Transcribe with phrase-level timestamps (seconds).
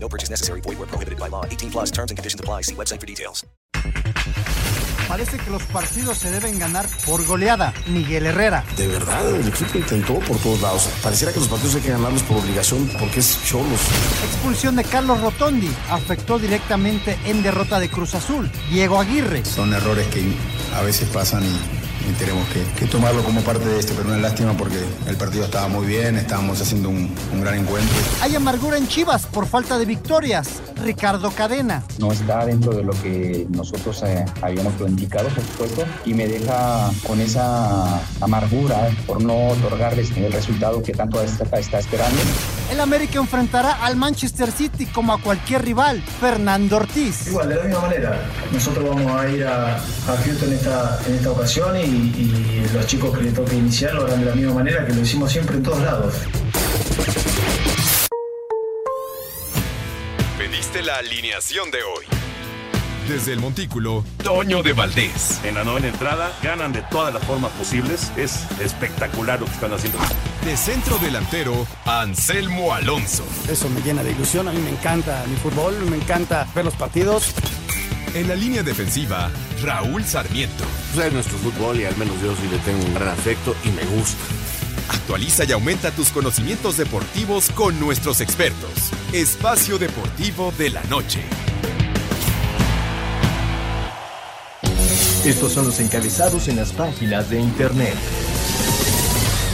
[0.00, 0.60] No purchase necessary.
[0.62, 1.44] Void where prohibited by law.
[1.44, 2.62] 18 plus terms and conditions apply.
[2.62, 3.44] See website for details.
[5.08, 7.72] Parece que los partidos se deben ganar por goleada.
[7.86, 8.62] Miguel Herrera.
[8.76, 10.86] De verdad, el equipo intentó por todos lados.
[11.02, 13.80] Pareciera que los partidos hay que ganarlos por obligación porque es cholos.
[14.22, 18.50] Expulsión de Carlos Rotondi afectó directamente en derrota de Cruz Azul.
[18.70, 19.46] Diego Aguirre.
[19.46, 20.30] Son errores que
[20.74, 24.18] a veces pasan y y tenemos que, que, tomarlo como parte de esto, pero una
[24.18, 27.96] lástima porque el partido estaba muy bien, estábamos haciendo un, un, gran encuentro.
[28.22, 30.48] Hay amargura en Chivas por falta de victorias.
[30.82, 31.82] Ricardo Cadena.
[31.98, 36.90] No está dentro de lo que nosotros eh, habíamos planificado, por supuesto, y me deja
[37.06, 42.18] con esa amargura por no otorgarles el resultado que tanto está, está esperando.
[42.70, 47.26] El América enfrentará al Manchester City como a cualquier rival, Fernando Ortiz.
[47.26, 51.30] Igual, de la misma manera, nosotros vamos a ir a, a Houston esta, en esta
[51.30, 54.86] ocasión y, y, los chicos que le toque iniciar lo harán de la misma manera
[54.86, 56.14] que lo hicimos siempre en todos lados.
[60.38, 62.04] Pediste la alineación de hoy.
[63.08, 65.40] Desde el Montículo, Toño de Valdés.
[65.42, 68.12] En la novena entrada, ganan de todas las formas posibles.
[68.18, 69.98] Es espectacular lo que están haciendo.
[70.44, 73.24] De centro delantero, Anselmo Alonso.
[73.48, 74.46] Eso me llena de ilusión.
[74.46, 77.34] A mí me encanta mi fútbol, me encanta ver los partidos.
[78.14, 79.30] En la línea defensiva,
[79.62, 80.64] Raúl Sarmiento.
[80.94, 83.68] Pues es nuestro fútbol y al menos yo sí le tengo un gran afecto y
[83.68, 84.18] me gusta.
[84.88, 88.70] Actualiza y aumenta tus conocimientos deportivos con nuestros expertos.
[89.12, 91.20] Espacio Deportivo de la Noche.
[95.24, 97.94] Estos son los encabezados en las páginas de internet.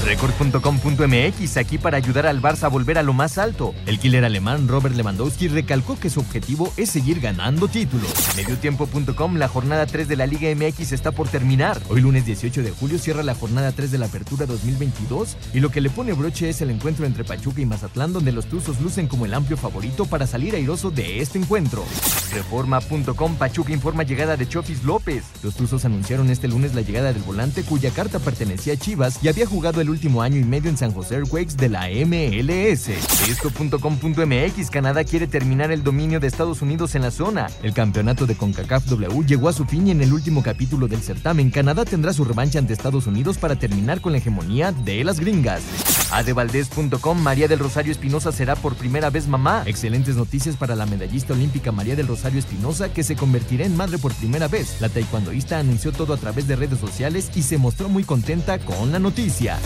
[0.04, 3.74] Record.com.mx aquí para ayudar al Barça a volver a lo más alto.
[3.86, 8.12] El killer alemán Robert Lewandowski recalcó que su objetivo es seguir ganando títulos.
[8.36, 11.80] Mediotiempo.com la jornada 3 de la Liga MX está por terminar.
[11.88, 15.70] Hoy lunes 18 de julio cierra la jornada 3 de la Apertura 2022 y lo
[15.70, 19.06] que le pone broche es el encuentro entre Pachuca y Mazatlán donde los Tuzos lucen
[19.08, 21.82] como el amplio favorito para salir airoso de este encuentro.
[22.32, 25.24] Reforma.com Pachuca informa llegada de Chofis López.
[25.42, 29.28] Los Tuzos anunciaron este lunes la llegada del volante cuya carta pertenecía a Chivas y
[29.28, 32.88] había jugado el último año y medio en San José Earthquakes de la MLS.
[33.28, 37.46] Esto.com.mx Canadá quiere terminar el dominio de Estados Unidos en la zona.
[37.62, 41.00] El campeonato de CONCACAF W llegó a su fin y en el último capítulo del
[41.00, 45.20] certamen Canadá tendrá su revancha ante Estados Unidos para terminar con la hegemonía de las
[45.20, 45.62] gringas.
[46.10, 49.62] Adevaldez.com María del Rosario Espinosa será por primera vez mamá.
[49.66, 53.98] Excelentes noticias para la medallista olímpica María del Rosario Espinosa que se convertirá en madre
[53.98, 54.80] por primera vez.
[54.80, 58.92] La taekwondoísta anunció todo a través de redes sociales y se mostró muy contenta con
[58.92, 59.58] la noticia.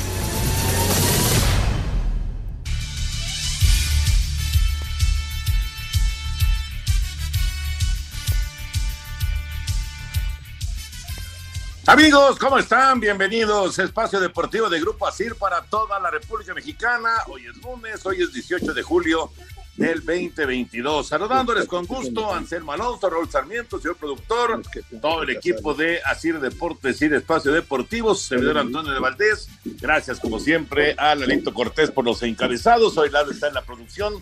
[11.89, 13.01] Amigos, ¿cómo están?
[13.01, 17.09] Bienvenidos a Espacio Deportivo de Grupo ASIR para toda la República Mexicana.
[17.29, 19.33] Hoy es lunes, hoy es 18 de julio
[19.75, 21.09] del 2022.
[21.09, 24.61] Saludándoles con gusto, Anselmo Alonso, Raúl Sarmiento, señor productor,
[25.01, 29.49] todo el equipo de Asir Deportes y Espacio Deportivo, servidor Antonio de Valdés.
[29.81, 32.99] Gracias, como siempre, a Lalito Cortés por los encabezados.
[32.99, 34.13] Hoy Lalo está en la producción,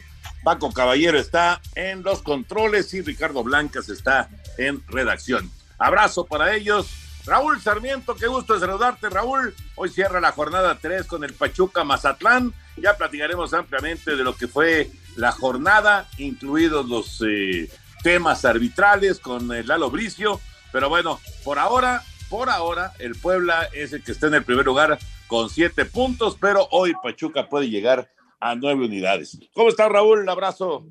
[0.44, 5.50] Paco Caballero está en los controles y Ricardo Blancas está en redacción.
[5.78, 7.05] Abrazo para ellos.
[7.26, 9.52] Raúl Sarmiento, qué gusto saludarte, Raúl.
[9.74, 12.54] Hoy cierra la jornada 3 con el Pachuca Mazatlán.
[12.76, 17.68] Ya platicaremos ampliamente de lo que fue la jornada, incluidos los eh,
[18.04, 20.40] temas arbitrales con el Lalo Bricio.
[20.70, 24.64] Pero bueno, por ahora, por ahora, el Puebla es el que está en el primer
[24.64, 28.08] lugar con siete puntos, pero hoy Pachuca puede llegar
[28.38, 29.36] a nueve unidades.
[29.52, 30.20] ¿Cómo está Raúl?
[30.20, 30.86] Un abrazo.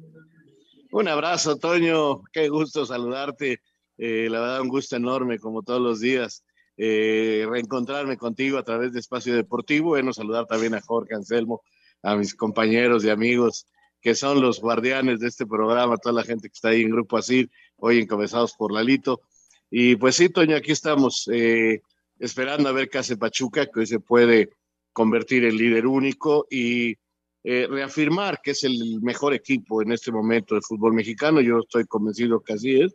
[0.91, 2.23] Un abrazo, Toño.
[2.33, 3.61] Qué gusto saludarte.
[3.97, 6.43] Eh, la verdad, un gusto enorme, como todos los días,
[6.77, 9.89] eh, reencontrarme contigo a través de Espacio Deportivo.
[9.89, 11.61] Bueno, saludar también a Jorge Anselmo,
[12.03, 13.67] a mis compañeros y amigos
[14.01, 17.17] que son los guardianes de este programa, toda la gente que está ahí en Grupo
[17.17, 19.21] Asir, hoy encabezados por Lalito.
[19.71, 21.81] Y pues sí, Toño, aquí estamos eh,
[22.19, 24.49] esperando a ver qué hace Pachuca, que hoy se puede
[24.93, 26.95] convertir en líder único y
[27.43, 31.41] reafirmar que es el mejor equipo en este momento del fútbol mexicano.
[31.41, 32.93] Yo estoy convencido que así es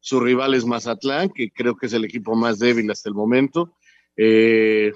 [0.00, 3.76] su rival es Mazatlán, que creo que es el equipo más débil hasta el momento,
[4.16, 4.92] eh,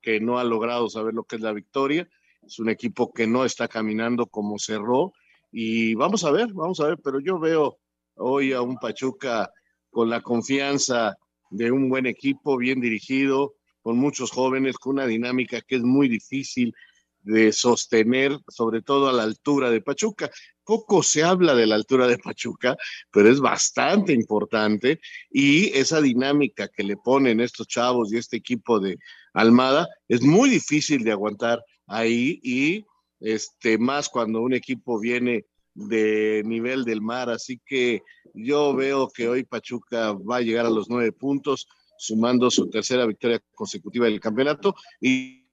[0.00, 2.08] que no ha logrado saber lo que es la victoria.
[2.42, 5.14] Es un equipo que no está caminando como cerró.
[5.50, 7.78] Y vamos a ver, vamos a ver, pero yo veo
[8.16, 9.50] hoy a un Pachuca
[9.90, 11.16] con la confianza
[11.50, 16.08] de un buen equipo, bien dirigido, con muchos jóvenes, con una dinámica que es muy
[16.08, 16.74] difícil
[17.22, 20.30] de sostener, sobre todo a la altura de Pachuca.
[20.64, 22.76] Poco se habla de la altura de Pachuca,
[23.10, 25.00] pero es bastante importante
[25.30, 28.98] y esa dinámica que le ponen estos chavos y este equipo de
[29.32, 32.84] Almada es muy difícil de aguantar ahí y
[33.20, 35.44] este más cuando un equipo viene
[35.74, 38.02] de nivel del mar, así que
[38.32, 41.66] yo veo que hoy Pachuca va a llegar a los nueve puntos,
[41.98, 45.44] sumando su tercera victoria consecutiva del campeonato y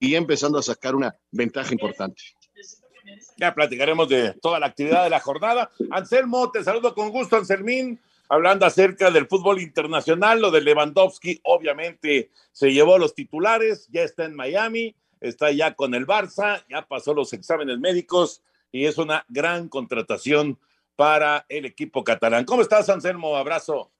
[0.00, 2.22] y empezando a sacar una ventaja importante.
[3.36, 5.70] Ya platicaremos de toda la actividad de la jornada.
[5.90, 8.00] Anselmo, te saludo con gusto, Anselmín.
[8.28, 14.26] Hablando acerca del fútbol internacional, lo de Lewandowski, obviamente se llevó los titulares, ya está
[14.26, 19.24] en Miami, está ya con el Barça, ya pasó los exámenes médicos y es una
[19.28, 20.58] gran contratación
[20.94, 22.44] para el equipo catalán.
[22.44, 23.34] ¿Cómo estás, Anselmo?
[23.36, 23.92] Abrazo.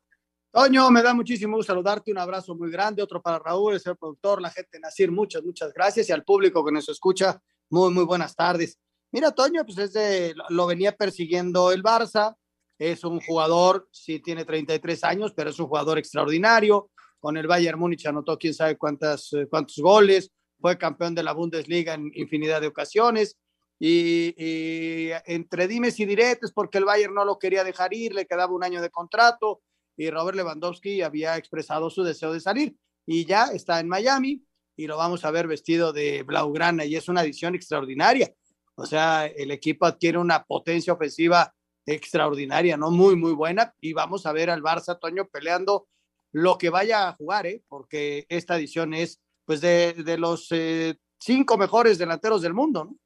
[0.50, 3.98] Toño, me da muchísimo gusto saludarte, un abrazo muy grande, otro para Raúl, el señor
[3.98, 7.40] productor, la gente de Nacir, muchas, muchas gracias y al público que nos escucha,
[7.70, 8.78] muy, muy buenas tardes.
[9.12, 12.36] Mira, Toño, pues es de, lo venía persiguiendo el Barça,
[12.78, 17.78] es un jugador, sí tiene 33 años, pero es un jugador extraordinario, con el Bayern
[17.78, 22.60] Múnich anotó quién sabe cuántas, eh, cuántos goles, fue campeón de la Bundesliga en infinidad
[22.60, 23.36] de ocasiones,
[23.80, 28.52] y, entre dimes y diretes, porque el Bayern no lo quería dejar ir, le quedaba
[28.52, 29.62] un año de contrato,
[29.98, 34.44] y Robert Lewandowski había expresado su deseo de salir y ya está en Miami
[34.76, 38.32] y lo vamos a ver vestido de blaugrana y es una adición extraordinaria.
[38.78, 41.52] O sea, el equipo adquiere una potencia ofensiva
[41.84, 42.92] extraordinaria, ¿no?
[42.92, 45.88] Muy, muy buena y vamos a ver al Barça, Toño, peleando
[46.30, 47.60] lo que vaya a jugar, ¿eh?
[47.68, 52.96] Porque esta edición es, pues, de, de los eh, cinco mejores delanteros del mundo, ¿no?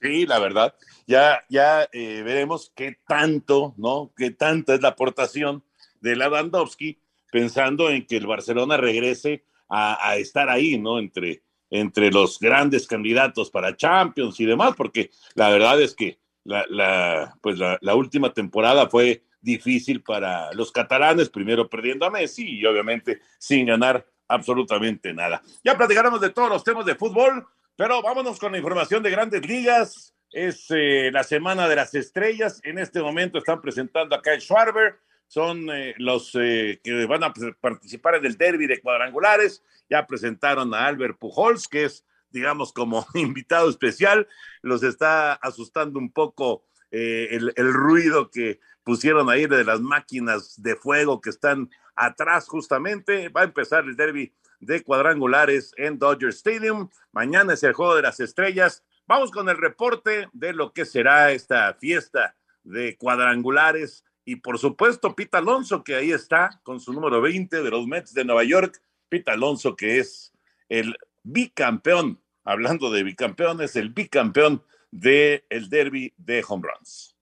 [0.00, 0.74] Sí, la verdad.
[1.06, 4.10] Ya, ya eh, veremos qué tanto, ¿no?
[4.16, 5.62] Qué tanta es la aportación
[6.00, 6.98] de Lewandowski,
[7.30, 10.98] pensando en que el Barcelona regrese a, estar ahí, ¿no?
[10.98, 17.36] Entre, entre los grandes candidatos para Champions y demás, porque la verdad es que la,
[17.40, 23.20] pues la, última temporada fue difícil para los catalanes, primero perdiendo a Messi y obviamente
[23.38, 25.42] sin ganar absolutamente nada.
[25.64, 27.46] Ya platicaremos de todos los temas de fútbol,
[27.76, 30.14] pero vámonos con la información de grandes ligas.
[30.30, 32.60] Es eh, la semana de las estrellas.
[32.64, 34.98] En este momento están presentando a Kyle Schwarber,
[35.28, 39.62] son eh, los eh, que van a participar en el derby de cuadrangulares.
[39.90, 44.28] Ya presentaron a Albert Pujols, que es, digamos, como invitado especial.
[44.62, 50.60] Los está asustando un poco eh, el, el, ruido que pusieron ahí de las máquinas
[50.62, 53.28] de fuego que están atrás justamente.
[53.28, 56.88] Va a empezar el derby de cuadrangulares en Dodger Stadium.
[57.12, 58.84] Mañana es el juego de las estrellas.
[59.08, 62.34] Vamos con el reporte de lo que será esta fiesta
[62.64, 67.70] de cuadrangulares y por supuesto Pita Alonso, que ahí está con su número 20 de
[67.70, 68.82] los Mets de Nueva York.
[69.08, 70.34] Pita Alonso, que es
[70.68, 77.15] el bicampeón, hablando de bicampeones, el bicampeón del el derby de home runs.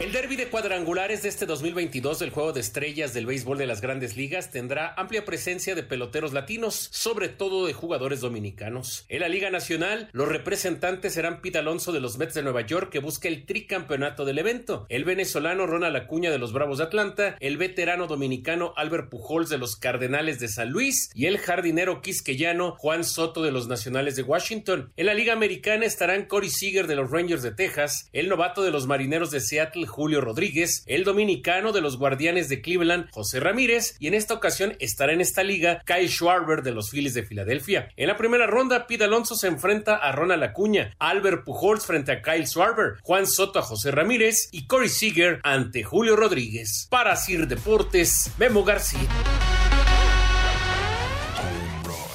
[0.00, 3.82] El derby de cuadrangulares de este 2022 del Juego de Estrellas del Béisbol de las
[3.82, 9.04] Grandes Ligas tendrá amplia presencia de peloteros latinos, sobre todo de jugadores dominicanos.
[9.10, 12.88] En la Liga Nacional, los representantes serán Pete Alonso de los Mets de Nueva York,
[12.88, 17.36] que busca el tricampeonato del evento, el venezolano Ronald Acuña de los Bravos de Atlanta,
[17.38, 22.74] el veterano dominicano Albert Pujols de los Cardenales de San Luis y el jardinero quisqueyano
[22.78, 24.94] Juan Soto de los Nacionales de Washington.
[24.96, 28.70] En la Liga Americana estarán Corey Seager de los Rangers de Texas, el novato de
[28.70, 33.96] los Marineros de Seattle Julio Rodríguez, el dominicano de los Guardianes de Cleveland, José Ramírez,
[33.98, 37.90] y en esta ocasión estará en esta liga Kyle Schwarber de los Phillies de Filadelfia.
[37.96, 42.22] En la primera ronda, Pete Alonso se enfrenta a Ronald Acuña, Albert Pujols frente a
[42.22, 46.86] Kyle Schwarber, Juan Soto a José Ramírez y Corey Seager ante Julio Rodríguez.
[46.88, 49.08] Para Sir Deportes, Memo García.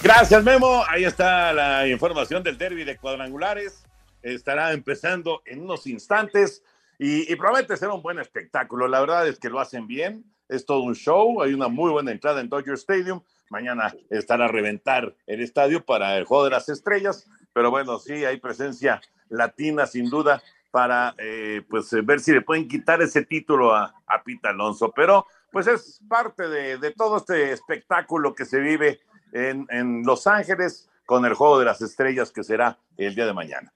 [0.06, 0.84] Gracias, Memo.
[0.88, 3.84] Ahí está la información del derby de cuadrangulares.
[4.22, 6.62] Estará empezando en unos instantes.
[6.98, 8.88] Y, promete ser un buen espectáculo.
[8.88, 10.24] La verdad es que lo hacen bien.
[10.48, 11.42] Es todo un show.
[11.42, 13.22] Hay una muy buena entrada en Dodger Stadium.
[13.50, 17.30] Mañana estará a reventar el estadio para el juego de las estrellas.
[17.54, 22.68] Pero bueno, sí, hay presencia latina sin duda para eh, pues ver si le pueden
[22.68, 24.92] quitar ese título a, a Pita Alonso.
[24.96, 29.00] Pero pues es parte de, de todo este espectáculo que se vive
[29.32, 33.34] en, en Los Ángeles con el juego de las estrellas que será el día de
[33.34, 33.72] mañana.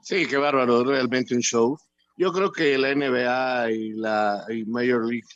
[0.00, 1.78] Sí, qué bárbaro, realmente un show.
[2.16, 5.28] Yo creo que la NBA y la Major League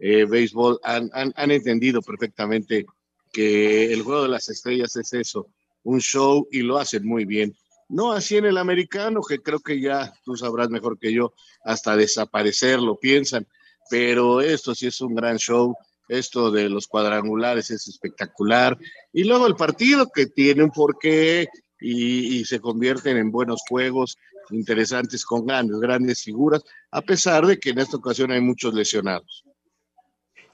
[0.00, 2.84] eh, Baseball han, han, entendido perfectamente
[3.32, 5.48] que el juego de las estrellas es eso,
[5.84, 7.54] un show y lo hacen muy bien.
[7.88, 11.96] No así en el americano, que creo que ya tú sabrás mejor que yo, hasta
[11.96, 13.46] desaparecer lo piensan,
[13.88, 15.76] pero esto sí es un gran show,
[16.08, 18.76] esto de los cuadrangulares es espectacular,
[19.12, 21.46] y luego el partido que tiene un porqué
[21.80, 24.16] y, y se convierten en buenos juegos
[24.50, 29.44] interesantes con grandes, grandes figuras, a pesar de que en esta ocasión hay muchos lesionados.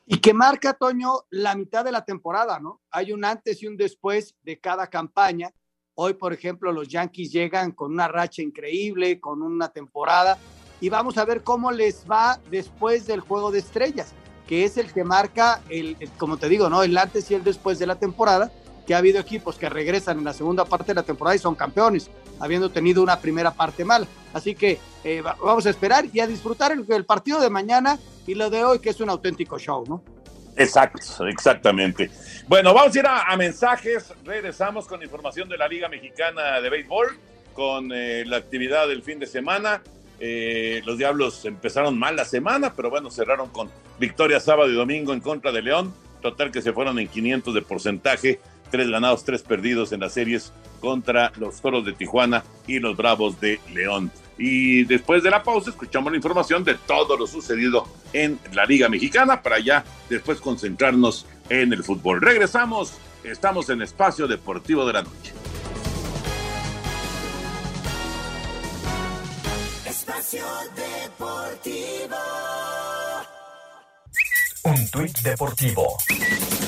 [0.06, 2.80] Y que marca, Toño, la mitad de la temporada, ¿no?
[2.90, 5.50] Hay un antes y un después de cada campaña.
[5.94, 10.36] Hoy, por ejemplo, los Yankees llegan con una racha increíble, con una temporada,
[10.80, 14.12] y vamos a ver cómo les va después del juego de estrellas,
[14.48, 16.82] que es el que marca, el, el, como te digo, ¿no?
[16.82, 18.50] El antes y el después de la temporada,
[18.86, 21.54] que ha habido equipos que regresan en la segunda parte de la temporada y son
[21.54, 24.06] campeones, habiendo tenido una primera parte mala.
[24.32, 28.50] Así que eh, vamos a esperar y a disfrutar el, partido de mañana y lo
[28.50, 30.02] de hoy, que es un auténtico show, ¿no?
[30.56, 32.10] Exacto, exactamente.
[32.48, 34.12] Bueno, vamos a ir a, a mensajes.
[34.24, 37.08] Regresamos con información de la Liga Mexicana de Béisbol,
[37.54, 39.82] con eh, la actividad del fin de semana.
[40.18, 45.12] Eh, los Diablos empezaron mal la semana, pero bueno, cerraron con victoria sábado y domingo
[45.14, 45.94] en contra de León.
[46.20, 50.52] Total que se fueron en 500 de porcentaje tres ganados, tres perdidos en las series
[50.80, 54.10] contra los Toros de Tijuana y los Bravos de León.
[54.38, 58.88] Y después de la pausa escuchamos la información de todo lo sucedido en la Liga
[58.88, 62.22] Mexicana para ya después concentrarnos en el fútbol.
[62.22, 65.34] Regresamos, estamos en Espacio Deportivo de la Noche.
[69.84, 72.69] Espacio Deportivo.
[74.62, 75.96] Un tuit deportivo.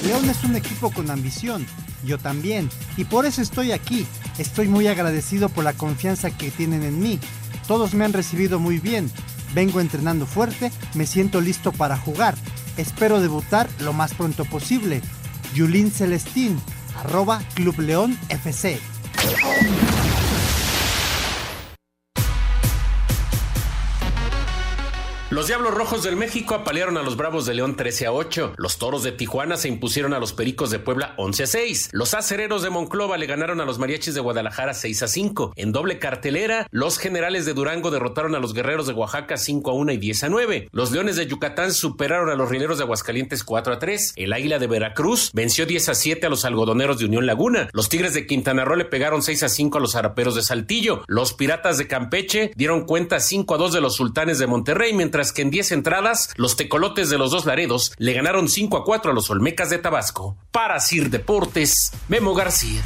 [0.07, 1.67] León es un equipo con ambición,
[2.05, 4.07] yo también, y por eso estoy aquí.
[4.39, 7.21] Estoy muy agradecido por la confianza que tienen en mí.
[7.69, 9.11] Todos me han recibido muy bien.
[9.55, 12.35] Vengo entrenando fuerte, me siento listo para jugar.
[12.79, 15.03] Espero debutar lo más pronto posible.
[15.55, 16.59] Yulín Celestín,
[16.97, 18.81] arroba Club León FC.
[25.33, 28.53] Los Diablos Rojos del México apalearon a los Bravos de León 13 a 8.
[28.59, 31.89] Los Toros de Tijuana se impusieron a los Pericos de Puebla 11 a 6.
[31.93, 35.55] Los Acereros de Monclova le ganaron a los Mariachis de Guadalajara 6 a 5.
[35.57, 39.73] En doble cartelera, los Generales de Durango derrotaron a los Guerreros de Oaxaca 5 a
[39.73, 40.69] 1 y 10 a 9.
[40.71, 44.12] Los Leones de Yucatán superaron a los Rineros de Aguascalientes 4 a 3.
[44.17, 47.71] El Águila de Veracruz venció 10 a 7 a los Algodoneros de Unión Laguna.
[47.73, 51.05] Los Tigres de Quintana Roo le pegaron 6 a 5 a los Araperos de Saltillo.
[51.07, 55.22] Los Piratas de Campeche dieron cuenta 5 a 2 de los Sultanes de Monterrey, mientras
[55.31, 59.12] que en 10 entradas los tecolotes de los dos Laredos le ganaron 5 a 4
[59.12, 60.38] a los Olmecas de Tabasco.
[60.50, 62.83] Para Sir Deportes, Memo García.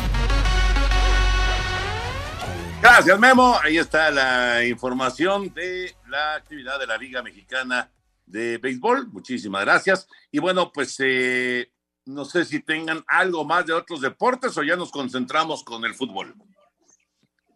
[2.82, 3.56] Gracias, Memo.
[3.62, 7.90] Ahí está la información de la actividad de la Liga Mexicana
[8.26, 9.08] de Béisbol.
[9.08, 10.06] Muchísimas gracias.
[10.30, 11.72] Y bueno, pues eh,
[12.04, 15.94] no sé si tengan algo más de otros deportes o ya nos concentramos con el
[15.94, 16.34] fútbol.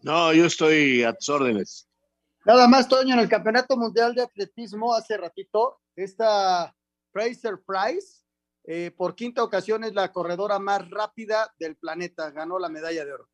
[0.02, 1.89] No, yo estoy a tus órdenes.
[2.44, 6.74] Nada más, Toño, en el Campeonato Mundial de Atletismo hace ratito, esta
[7.12, 8.24] Fraser Price,
[8.64, 13.12] eh, por quinta ocasión es la corredora más rápida del planeta, ganó la medalla de
[13.12, 13.28] oro.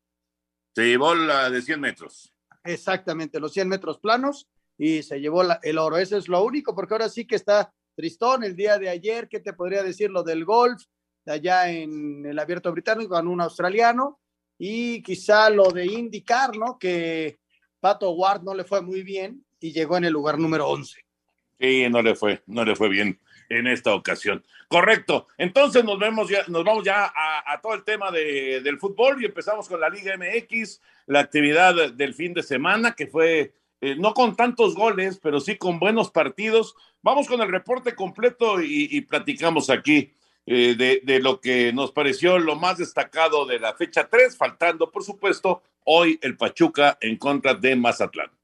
[0.75, 2.33] Se llevó la de 100 metros.
[2.65, 5.97] Exactamente, los 100 metros planos y se llevó la, el oro.
[5.97, 9.39] Eso es lo único, porque ahora sí que está tristón el día de ayer, ¿qué
[9.39, 10.83] te podría decir lo del golf?
[11.25, 14.19] De allá en el abierto británico, ganó un australiano
[14.57, 16.77] y quizá lo de indicar, ¿no?
[16.77, 17.39] Que
[17.79, 20.99] Pato Ward no le fue muy bien y llegó en el lugar número 11.
[21.59, 23.19] Sí, no le fue, no le fue bien
[23.49, 24.43] en esta ocasión.
[24.67, 25.27] Correcto.
[25.37, 29.25] Entonces nos vemos ya, nos vamos ya a, todo el tema de, del fútbol y
[29.25, 34.13] empezamos con la Liga MX, la actividad del fin de semana que fue eh, no
[34.13, 36.75] con tantos goles, pero sí con buenos partidos.
[37.01, 40.13] Vamos con el reporte completo y, y platicamos aquí
[40.45, 44.91] eh, de, de, lo que nos pareció lo más destacado de la fecha 3, faltando,
[44.91, 48.36] por supuesto, hoy el Pachuca en contra de Mazatlán.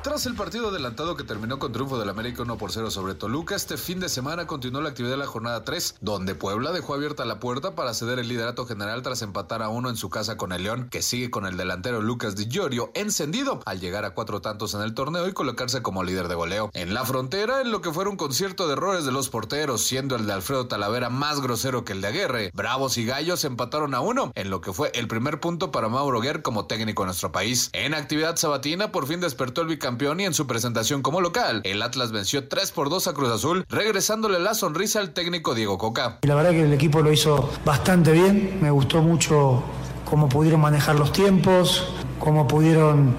[0.00, 3.56] Tras el partido adelantado que terminó con triunfo del América 1 por 0 sobre Toluca,
[3.56, 7.24] este fin de semana continuó la actividad de la jornada 3, donde Puebla dejó abierta
[7.24, 10.52] la puerta para ceder el liderato general tras empatar a uno en su casa con
[10.52, 14.40] el León, que sigue con el delantero Lucas Di Giorgio encendido al llegar a cuatro
[14.40, 16.70] tantos en el torneo y colocarse como líder de goleo.
[16.74, 20.14] En la frontera, en lo que fue un concierto de errores de los porteros, siendo
[20.14, 24.00] el de Alfredo Talavera más grosero que el de Aguirre, Bravos y Gallos empataron a
[24.00, 27.32] uno, en lo que fue el primer punto para Mauro Guerre como técnico de nuestro
[27.32, 27.68] país.
[27.72, 29.87] En actividad sabatina, por fin despertó el bicampeón
[30.18, 33.64] y en su presentación como local, el Atlas venció 3 por 2 a Cruz Azul,
[33.70, 36.18] regresándole la sonrisa al técnico Diego Coca.
[36.22, 39.62] La verdad que el equipo lo hizo bastante bien, me gustó mucho
[40.04, 41.86] cómo pudieron manejar los tiempos,
[42.18, 43.16] cómo pudieron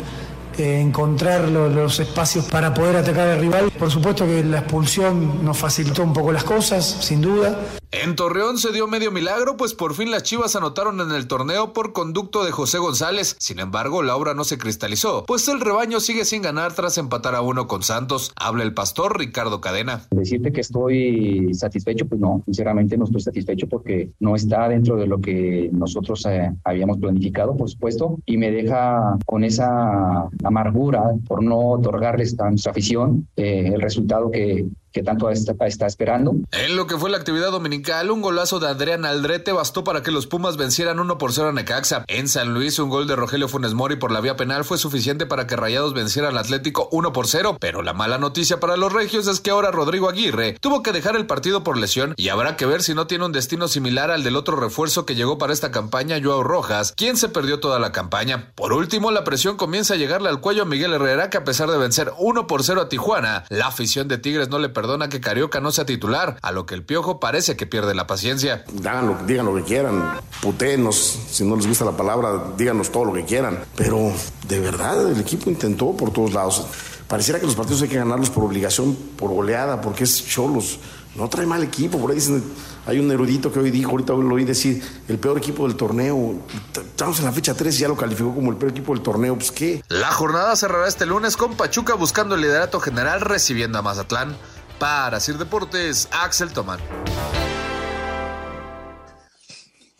[0.59, 3.71] eh, encontrar lo, los espacios para poder atacar al rival.
[3.71, 7.59] Por supuesto que la expulsión nos facilitó un poco las cosas, sin duda.
[7.91, 11.73] En Torreón se dio medio milagro, pues por fin las Chivas anotaron en el torneo
[11.73, 13.35] por conducto de José González.
[13.39, 17.33] Sin embargo, la obra no se cristalizó, pues el rebaño sigue sin ganar tras empatar
[17.33, 18.31] a uno con Santos.
[18.35, 20.03] Habla el pastor Ricardo Cadena.
[20.11, 25.07] Decirte que estoy satisfecho, pues no, sinceramente no estoy satisfecho porque no está dentro de
[25.07, 31.41] lo que nosotros eh, habíamos planificado, por supuesto, y me deja con esa amargura por
[31.41, 36.33] no otorgarles a nuestra afición eh, el resultado que, que tanto está, está, esperando.
[36.51, 40.11] En lo que fue la actividad dominical, un golazo de Adrián Aldrete bastó para que
[40.11, 42.05] los Pumas vencieran 1 por 0 a Necaxa.
[42.07, 45.25] En San Luis, un gol de Rogelio Funes Mori por la vía penal fue suficiente
[45.25, 47.57] para que Rayados venciera al Atlético 1 por 0.
[47.59, 51.15] Pero la mala noticia para los regios es que ahora Rodrigo Aguirre tuvo que dejar
[51.15, 54.23] el partido por lesión y habrá que ver si no tiene un destino similar al
[54.23, 57.91] del otro refuerzo que llegó para esta campaña, Joao Rojas, quien se perdió toda la
[57.91, 58.51] campaña.
[58.55, 61.69] Por último, la presión comienza a llegarle al cuello a Miguel Herrera, que a pesar
[61.69, 65.19] de vencer 1 por 0 a Tijuana, la afición de Tigres no le perdona que
[65.19, 68.63] Carioca no sea titular, a lo que el Piojo parece que pierde la paciencia.
[68.71, 73.25] Digan lo que quieran, putenos, si no les gusta la palabra, díganos todo lo que
[73.25, 73.59] quieran.
[73.75, 74.13] Pero
[74.47, 76.65] de verdad, el equipo intentó por todos lados.
[77.09, 80.79] Pareciera que los partidos hay que ganarlos por obligación, por goleada, porque es cholos.
[81.15, 82.41] No trae mal equipo, por ahí dicen,
[82.85, 86.35] hay un erudito que hoy dijo, ahorita lo oí decir, el peor equipo del torneo.
[86.73, 89.35] Estamos en la fecha 3 y ya lo calificó como el peor equipo del torneo,
[89.35, 89.83] pues qué.
[89.89, 94.37] La jornada cerrará este lunes con Pachuca buscando el liderato general recibiendo a Mazatlán.
[94.79, 96.79] Para Sir Deportes, Axel Tomán.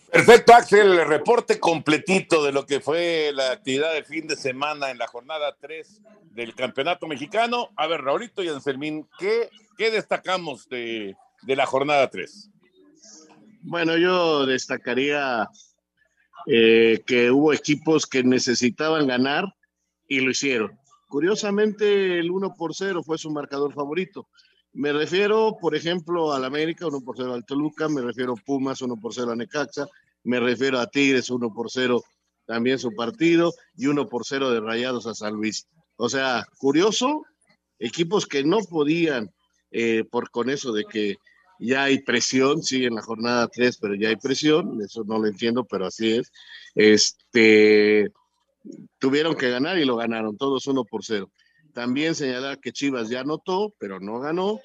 [0.10, 4.98] Perfecto, Axel, reporte completito de lo que fue la actividad del fin de semana en
[4.98, 7.70] la jornada 3 del Campeonato Mexicano.
[7.76, 12.50] A ver, Raulito y Anselmín, ¿qué, qué destacamos de, de la jornada 3?
[13.62, 15.48] Bueno, yo destacaría
[16.48, 19.44] eh, que hubo equipos que necesitaban ganar
[20.08, 20.80] y lo hicieron.
[21.10, 24.28] Curiosamente, el 1 por 0 fue su marcador favorito.
[24.74, 28.82] Me refiero, por ejemplo, al América, 1 por 0 al Toluca, me refiero a Pumas,
[28.82, 29.88] 1 por 0 a Necaxa,
[30.24, 32.04] me refiero a Tigres, 1 por 0
[32.46, 35.68] también su partido, y 1 por 0 de Rayados a San Luis.
[35.98, 37.24] O sea, curioso,
[37.80, 39.32] equipos que no podían,
[39.72, 41.18] eh, por con eso de que
[41.60, 45.28] ya hay presión, sigue en la jornada 3, pero ya hay presión, eso no lo
[45.28, 46.32] entiendo, pero así es.
[46.76, 48.12] Este,
[48.98, 51.30] tuvieron que ganar y lo ganaron, todos 1 por 0.
[51.80, 54.60] También señalar que Chivas ya anotó, pero no ganó.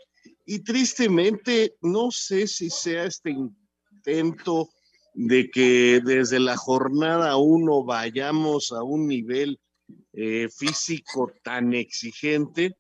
[0.45, 4.69] Y tristemente, no sé si sea este intento
[5.15, 9.61] de que desde la jornada uno vayamos a un nivel
[10.13, 12.75] eh, físico tan exigente,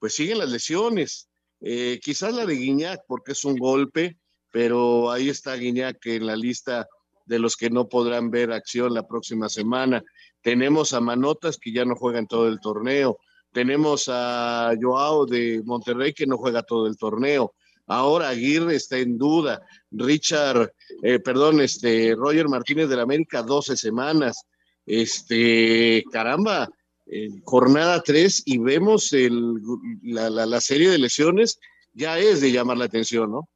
[0.00, 1.28] pues siguen las lesiones.
[1.60, 4.18] Eh, quizás la de Guiñac, porque es un golpe,
[4.50, 6.88] pero ahí está Guiñac en la lista
[7.24, 10.02] de los que no podrán ver acción la próxima semana.
[10.42, 13.20] Tenemos a Manotas que ya no juega en todo el torneo.
[13.56, 17.54] Tenemos a Joao de Monterrey que no juega todo el torneo.
[17.86, 19.62] Ahora Aguirre está en duda.
[19.90, 24.44] Richard, eh, perdón, este Roger Martínez de la América, 12 semanas.
[24.84, 26.68] Este, caramba,
[27.44, 29.54] jornada 3 y vemos el,
[30.02, 31.58] la, la, la, serie de lesiones,
[31.94, 33.48] ya es de llamar la atención, ¿no?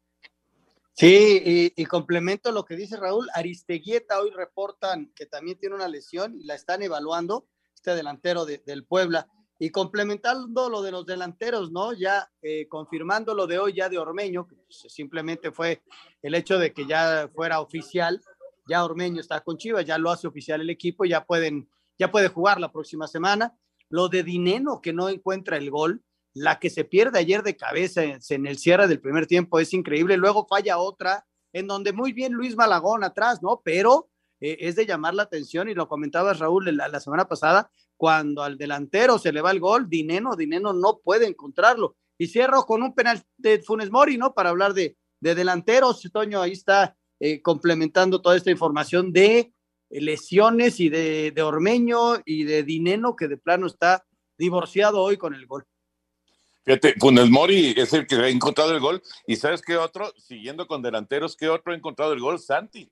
[0.95, 5.89] Sí, y, y, complemento lo que dice Raúl, Aristeguieta hoy reportan que también tiene una
[5.89, 9.29] lesión y la están evaluando, este delantero de, del Puebla.
[9.63, 11.93] Y complementando lo de los delanteros, ¿no?
[11.93, 15.83] Ya eh, confirmando lo de hoy ya de Ormeño, que pues, simplemente fue
[16.23, 18.23] el hecho de que ya fuera oficial,
[18.67, 21.69] ya Ormeño está con Chivas, ya lo hace oficial el equipo, ya pueden,
[21.99, 23.55] ya puede jugar la próxima semana.
[23.91, 28.03] Lo de Dineno, que no encuentra el gol, la que se pierde ayer de cabeza
[28.03, 32.33] en el cierre del primer tiempo es increíble, luego falla otra, en donde muy bien
[32.33, 33.61] Luis Malagón atrás, ¿no?
[33.65, 34.09] Pero
[34.41, 37.71] eh, es de llamar la atención y lo comentabas Raúl la, la, semana pasada,
[38.01, 41.97] cuando al delantero se le va el gol, Dineno, Dineno no puede encontrarlo.
[42.17, 44.33] Y cierro con un penal de Funes Mori, ¿no?
[44.33, 49.53] Para hablar de, de delanteros, Toño, ahí está eh, complementando toda esta información de
[49.91, 54.07] lesiones y de, de Ormeño y de Dineno, que de plano está
[54.39, 55.67] divorciado hoy con el gol.
[56.65, 59.03] Fíjate, Funes Mori es el que ha encontrado el gol.
[59.27, 60.11] ¿Y sabes qué otro?
[60.17, 62.39] Siguiendo con delanteros, ¿qué otro ha encontrado el gol?
[62.39, 62.91] Santi.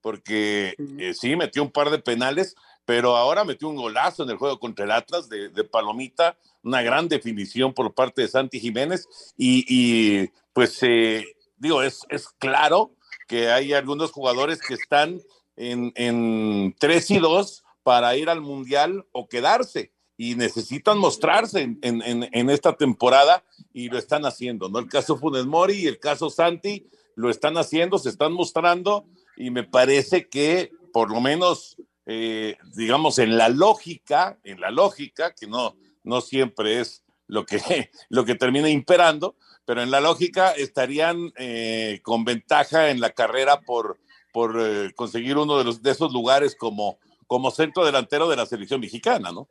[0.00, 2.54] Porque eh, sí, metió un par de penales,
[2.86, 7.08] pero ahora metió un golazo en el juego contra el Atlas de, Palomita, una gran
[7.08, 9.06] definición por parte de Santi Jiménez.
[9.36, 11.26] Y, y pues, eh,
[11.58, 12.92] digo, es, es claro
[13.28, 15.20] que hay algunos jugadores que están
[15.56, 21.78] en, en 3 y 2 para ir al Mundial o quedarse y necesitan mostrarse en,
[21.82, 23.44] en, en, esta temporada
[23.74, 24.78] y lo están haciendo, ¿no?
[24.78, 29.50] El caso Funes Mori y el caso Santi lo están haciendo, se están mostrando y
[29.50, 31.76] me parece que por lo menos,
[32.08, 37.58] eh, digamos, en la lógica, en la lógica, que no, no siempre es lo que,
[38.08, 43.60] lo que termina imperando, pero en la lógica estarían eh, con ventaja en la carrera
[43.60, 43.98] por,
[44.32, 48.46] por eh, conseguir uno de, los, de esos lugares como, como centro delantero de la
[48.46, 49.48] selección mexicana, ¿no?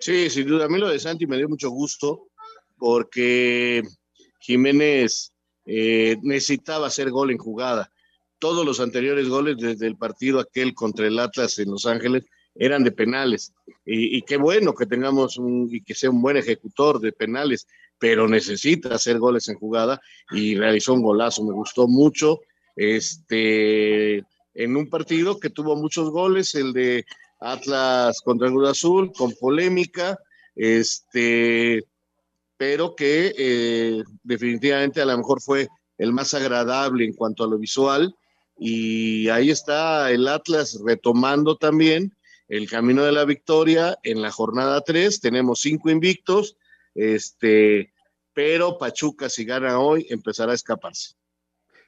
[0.00, 0.66] Sí, sin duda.
[0.66, 2.28] A mí lo de Santi me dio mucho gusto
[2.76, 3.82] porque
[4.40, 5.32] Jiménez
[5.64, 7.90] necesitaba hacer gol en jugada.
[8.42, 12.24] Todos los anteriores goles desde el partido aquel contra el Atlas en Los Ángeles
[12.56, 13.52] eran de penales.
[13.86, 17.68] Y, qué bueno que tengamos un, y que sea un buen ejecutor de penales,
[18.00, 20.00] pero necesita hacer goles en jugada
[20.32, 21.44] y realizó un golazo.
[21.44, 22.40] Me gustó mucho
[22.74, 24.24] este,
[24.54, 27.04] en un partido que tuvo muchos goles, el de
[27.38, 30.18] Atlas contra el Cruz Azul, con polémica,
[30.56, 31.84] este,
[32.56, 37.56] pero que eh, definitivamente a lo mejor fue el más agradable en cuanto a lo
[37.56, 38.12] visual.
[38.56, 42.16] Y ahí está el Atlas retomando también
[42.48, 45.20] el camino de la victoria en la jornada 3.
[45.20, 46.56] Tenemos cinco invictos,
[46.94, 47.92] este,
[48.32, 51.14] pero Pachuca si gana hoy empezará a escaparse.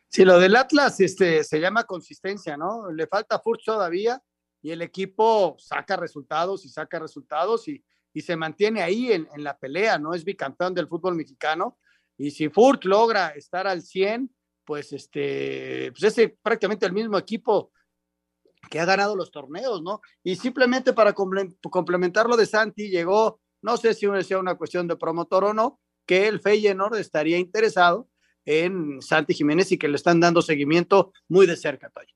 [0.09, 2.91] Sí, lo del Atlas este, se llama consistencia, ¿no?
[2.91, 4.23] Le falta Furch todavía
[4.63, 9.45] y el equipo saca resultados y saca resultados y, y se mantiene ahí en, en,
[9.45, 10.15] la pelea, ¿no?
[10.15, 11.79] Es bicampeón del fútbol mexicano
[12.17, 17.73] y si Furt logra estar al 100, pues este, pues es prácticamente el mismo equipo
[18.71, 20.01] que ha ganado los torneos, ¿no?
[20.23, 24.97] Y simplemente para complementar lo de Santi, llegó, no sé si sea una cuestión de
[24.97, 28.09] promotor o no, que el Feyenoord estaría interesado
[28.45, 32.15] en Santi Jiménez y que le están dando seguimiento muy de cerca, Toyo.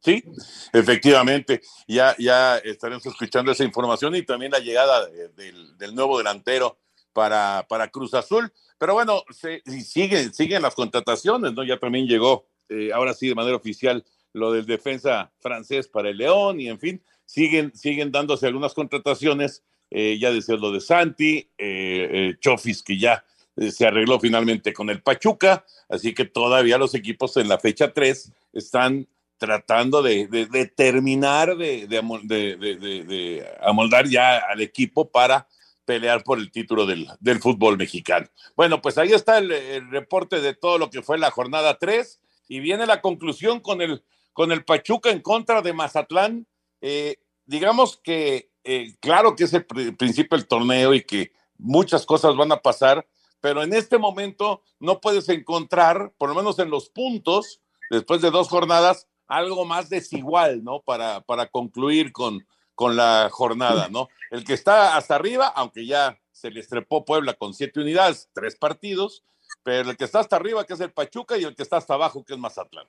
[0.00, 0.24] Sí,
[0.72, 6.18] efectivamente, ya, ya estaremos escuchando esa información y también la llegada de, de, del nuevo
[6.18, 6.80] delantero
[7.12, 8.52] para, para Cruz Azul.
[8.82, 11.62] Pero bueno, se, siguen, siguen las contrataciones, ¿no?
[11.62, 16.18] Ya también llegó, eh, ahora sí, de manera oficial, lo del defensa francés para el
[16.18, 19.62] León y en fin, siguen, siguen dándose algunas contrataciones.
[19.88, 23.24] Eh, ya decía lo de Santi, eh, Chofis, que ya
[23.70, 28.32] se arregló finalmente con el Pachuca, así que todavía los equipos en la fecha 3
[28.52, 29.06] están
[29.38, 35.46] tratando de, de, de terminar de, de, amoldar ya al equipo para
[35.84, 38.28] pelear por el título del, del fútbol mexicano.
[38.56, 42.60] Bueno, pues ahí está el, reporte de todo lo que fue la jornada 3 y
[42.60, 46.46] viene la conclusión con el, con el Pachuca en contra de Mazatlán.
[46.80, 47.16] Eh,
[47.46, 52.52] digamos que, eh, claro que es el principio del torneo y que muchas cosas van
[52.52, 53.06] a pasar,
[53.40, 58.30] pero en este momento no puedes encontrar, por lo menos en los puntos, después de
[58.30, 60.80] dos jornadas, algo más desigual, ¿no?
[60.82, 64.08] Para, para concluir con, con la jornada, ¿no?
[64.30, 68.56] El que está hasta arriba, aunque ya se le estrepó Puebla con siete unidades, tres
[68.56, 69.24] partidos,
[69.62, 71.94] pero el que está hasta arriba, que es el Pachuca, y el que está hasta
[71.94, 72.86] abajo, que es Mazatlán.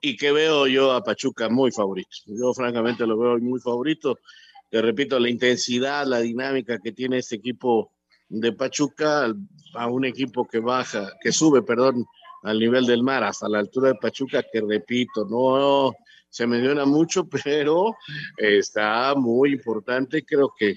[0.00, 2.16] Y que veo yo a Pachuca muy favorito.
[2.26, 4.18] Yo francamente lo veo muy favorito.
[4.70, 7.92] Te repito, la intensidad, la dinámica que tiene este equipo
[8.28, 9.34] de Pachuca
[9.74, 12.06] a un equipo que baja, que sube, perdón,
[12.42, 15.92] al nivel del mar, hasta la altura de Pachuca, que repito, no
[16.28, 17.94] se menciona mucho, pero
[18.36, 20.24] está muy importante.
[20.24, 20.74] Creo que,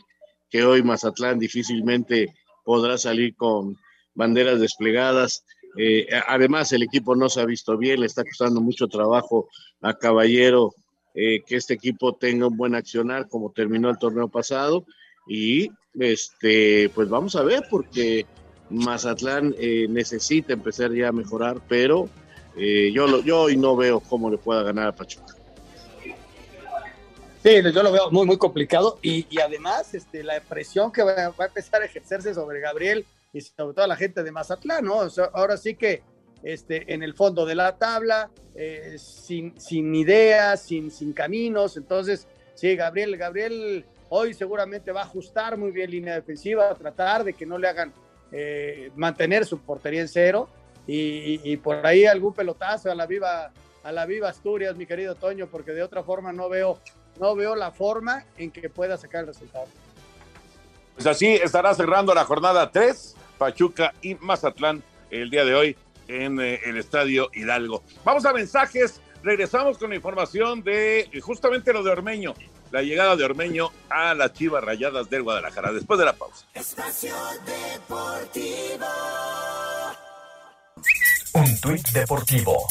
[0.49, 3.77] que hoy Mazatlán difícilmente podrá salir con
[4.13, 5.43] banderas desplegadas.
[5.77, 9.47] Eh, además, el equipo no se ha visto bien, le está costando mucho trabajo
[9.81, 10.73] a Caballero
[11.15, 14.85] eh, que este equipo tenga un buen accionar como terminó el torneo pasado.
[15.27, 15.69] Y
[15.99, 18.25] este, pues vamos a ver, porque
[18.69, 22.09] Mazatlán eh, necesita empezar ya a mejorar, pero
[22.55, 25.35] eh, yo, lo, yo hoy no veo cómo le pueda ganar a Pachuca.
[27.41, 31.13] Sí, yo lo veo muy, muy complicado y, y además este, la presión que va,
[31.13, 35.01] a empezar a ejercerse sobre Gabriel y sobre todo la gente de Mazatlán, ¿no?
[35.33, 36.03] Ahora sí que
[36.43, 42.27] este, en el fondo de la tabla, eh, sin, sin ideas, sin, sin caminos, entonces,
[42.55, 47.33] sí, Gabriel, Gabriel hoy seguramente va a ajustar muy bien línea defensiva, a tratar de
[47.33, 47.93] que no le hagan
[48.31, 50.49] eh, mantener su portería en cero
[50.87, 53.51] y, por ahí algún pelotazo a la viva
[53.83, 56.79] a la viva Asturias, mi querido Toño, porque de otra forma no veo
[57.19, 59.67] no veo la forma en que pueda sacar el resultado.
[60.95, 66.39] Pues así estará cerrando la jornada 3, Pachuca y Mazatlán el día de hoy en
[66.39, 67.83] eh, el Estadio Hidalgo.
[68.03, 72.33] Vamos a mensajes, regresamos con la información de justamente lo de Ormeño,
[72.71, 76.45] la llegada de Ormeño a las Chivas Rayadas del Guadalajara, después de la pausa.
[76.53, 78.85] Espacio Deportivo.
[81.33, 82.67] Un tuit deportivo.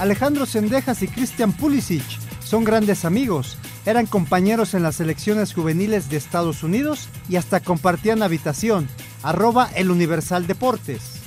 [0.00, 2.02] Alejandro Sendejas y Christian Pulisic
[2.44, 3.56] son grandes amigos.
[3.86, 8.88] Eran compañeros en las selecciones juveniles de Estados Unidos y hasta compartían habitación.
[9.22, 11.22] Arroba el Universal Deportes.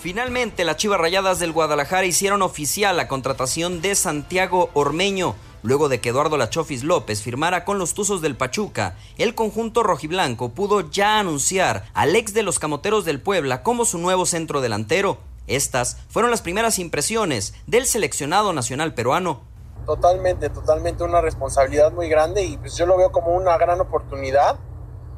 [0.00, 6.00] Finalmente, las Chivas Rayadas del Guadalajara hicieron oficial la contratación de Santiago Ormeño, Luego de
[6.00, 11.18] que Eduardo Lachofis López firmara con los Tuzos del Pachuca, el conjunto rojiblanco pudo ya
[11.18, 15.18] anunciar al ex de los Camoteros del Puebla como su nuevo centro delantero.
[15.48, 19.40] Estas fueron las primeras impresiones del seleccionado nacional peruano.
[19.84, 24.60] Totalmente, totalmente una responsabilidad muy grande y pues yo lo veo como una gran oportunidad.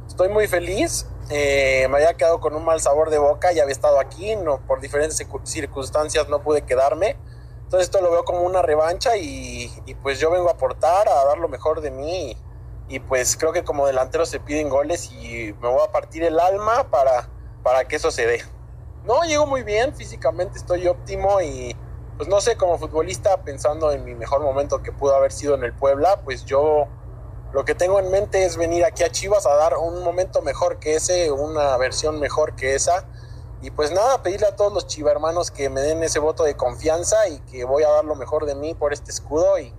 [0.07, 3.73] Estoy muy feliz, eh, me había quedado con un mal sabor de boca, ya había
[3.73, 7.16] estado aquí, no, por diferentes circunstancias no pude quedarme.
[7.62, 9.71] Entonces esto lo veo como una revancha y,
[10.03, 12.33] pues yo vengo a aportar, a dar lo mejor de mí
[12.88, 16.25] y, y, pues creo que como delantero se piden goles y me voy a partir
[16.25, 17.29] el alma para,
[17.62, 18.43] para que eso se dé.
[19.05, 21.77] No, llego muy bien, físicamente estoy óptimo y
[22.16, 25.64] pues no sé, como futbolista, pensando en mi mejor momento que pudo haber sido en
[25.64, 26.87] el Puebla, pues yo
[27.53, 30.79] lo que tengo en mente es venir aquí a Chivas a dar un momento mejor
[30.79, 33.07] que ese, una versión mejor que esa.
[33.63, 37.29] Y pues nada, pedirle a todos los chivermanos que me den ese voto de confianza
[37.29, 39.75] y que voy a dar lo mejor de mí por este escudo y,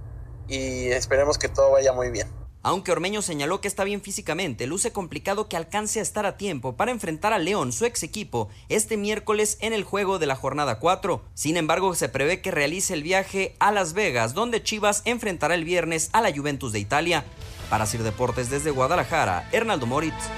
[0.48, 2.42] y esperemos que todo vaya muy bien.
[2.64, 6.76] Aunque Ormeño señaló que está bien físicamente, luce complicado que alcance a estar a tiempo
[6.76, 10.78] para enfrentar a León, su ex equipo, este miércoles en el juego de la jornada
[10.78, 11.24] 4.
[11.34, 15.64] Sin embargo, se prevé que realice el viaje a Las Vegas, donde Chivas enfrentará el
[15.64, 17.26] viernes a la Juventus de Italia.
[17.72, 20.30] Para Sir Deportes desde Guadalajara, Hernaldo Moritz.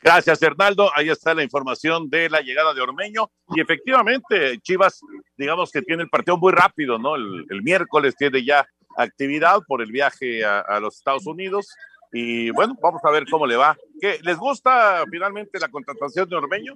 [0.00, 0.92] Gracias, Hernaldo.
[0.94, 3.32] Ahí está la información de la llegada de Ormeño.
[3.48, 5.00] Y efectivamente, Chivas,
[5.36, 7.16] digamos que tiene el partido muy rápido, ¿no?
[7.16, 8.64] El, el miércoles tiene ya
[8.96, 11.66] actividad por el viaje a, a, los Estados Unidos.
[12.12, 13.76] Y bueno, vamos a ver cómo le va.
[14.00, 16.74] ¿Qué, ¿Les gusta finalmente la contratación de Ormeño?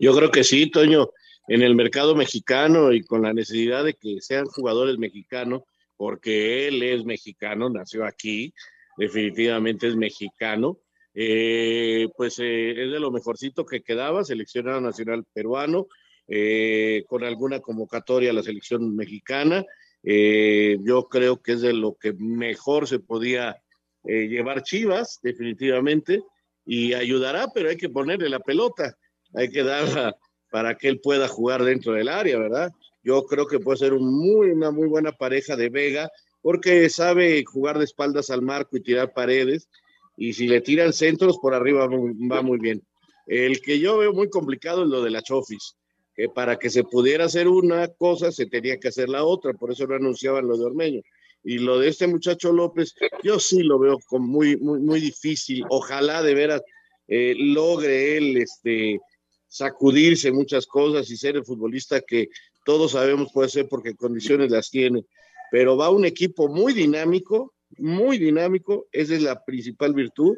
[0.00, 1.08] Yo creo que sí, Toño.
[1.46, 5.62] En el mercado mexicano y con la necesidad de que sean jugadores mexicanos,
[5.96, 8.52] porque él es mexicano, nació aquí,
[8.96, 10.78] definitivamente es mexicano.
[11.18, 15.86] Eh, pues eh, es de lo mejorcito que quedaba, seleccionado nacional peruano,
[16.28, 19.64] eh, con alguna convocatoria a la selección mexicana.
[20.02, 23.56] Eh, yo creo que es de lo que mejor se podía
[24.04, 26.22] llevar Chivas, definitivamente,
[26.64, 28.96] y ayudará, pero hay que ponerle la pelota,
[29.34, 30.14] hay que darla
[30.48, 32.70] para que él pueda jugar dentro del área, ¿verdad?
[33.06, 36.10] Yo creo que puede ser una muy buena pareja de Vega,
[36.42, 39.68] porque sabe jugar de espaldas al marco y tirar paredes,
[40.16, 42.82] y si le tiran centros, por arriba va muy bien.
[43.28, 45.76] El que yo veo muy complicado es lo de la Chofis
[46.16, 49.70] que para que se pudiera hacer una cosa se tenía que hacer la otra, por
[49.70, 51.02] eso lo anunciaban los de Ormeño.
[51.44, 55.62] Y lo de este muchacho López, yo sí lo veo como muy, muy, muy difícil.
[55.68, 56.62] Ojalá de veras
[57.06, 58.98] eh, logre él este,
[59.46, 62.28] sacudirse muchas cosas y ser el futbolista que
[62.66, 65.06] todos sabemos puede ser porque condiciones las tiene.
[65.52, 70.36] Pero va un equipo muy dinámico, muy dinámico, esa es la principal virtud.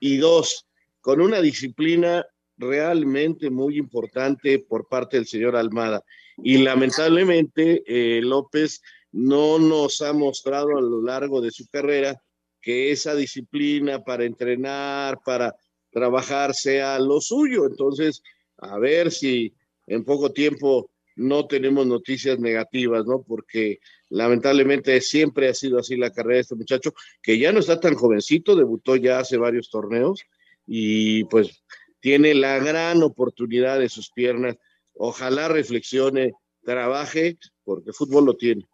[0.00, 0.66] Y dos,
[1.00, 2.26] con una disciplina
[2.58, 6.02] realmente muy importante por parte del señor Almada.
[6.42, 12.20] Y lamentablemente eh, López no nos ha mostrado a lo largo de su carrera
[12.60, 15.54] que esa disciplina para entrenar, para
[15.92, 17.66] trabajar sea lo suyo.
[17.66, 18.20] Entonces,
[18.58, 19.54] a ver si
[19.86, 23.22] en poco tiempo no tenemos noticias negativas, ¿no?
[23.22, 27.80] Porque lamentablemente siempre ha sido así la carrera de este muchacho, que ya no está
[27.80, 30.22] tan jovencito, debutó ya hace varios torneos
[30.66, 31.64] y pues
[32.00, 34.56] tiene la gran oportunidad de sus piernas.
[34.94, 38.68] Ojalá reflexione, trabaje, porque fútbol lo tiene.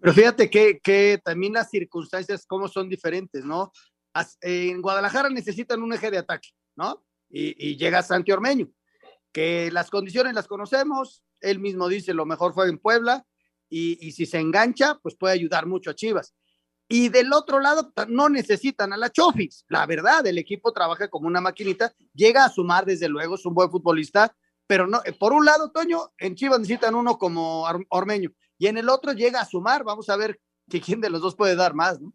[0.00, 3.72] Pero fíjate que, que también las circunstancias, como son diferentes, ¿no?
[4.40, 7.04] En Guadalajara necesitan un eje de ataque, ¿no?
[7.28, 8.70] Y, y llega Santi Ormeño,
[9.32, 13.24] que las condiciones las conocemos, él mismo dice lo mejor fue en Puebla,
[13.68, 16.34] y, y si se engancha, pues puede ayudar mucho a Chivas.
[16.88, 19.64] Y del otro lado, no necesitan a la Chofis.
[19.68, 23.54] La verdad, el equipo trabaja como una maquinita, llega a sumar, desde luego, es un
[23.54, 28.66] buen futbolista, pero no, por un lado, Toño, en Chivas necesitan uno como Ormeño, y
[28.66, 29.84] en el otro llega a sumar.
[29.84, 30.38] Vamos a ver
[30.70, 32.12] que quién de los dos puede dar más, ¿no?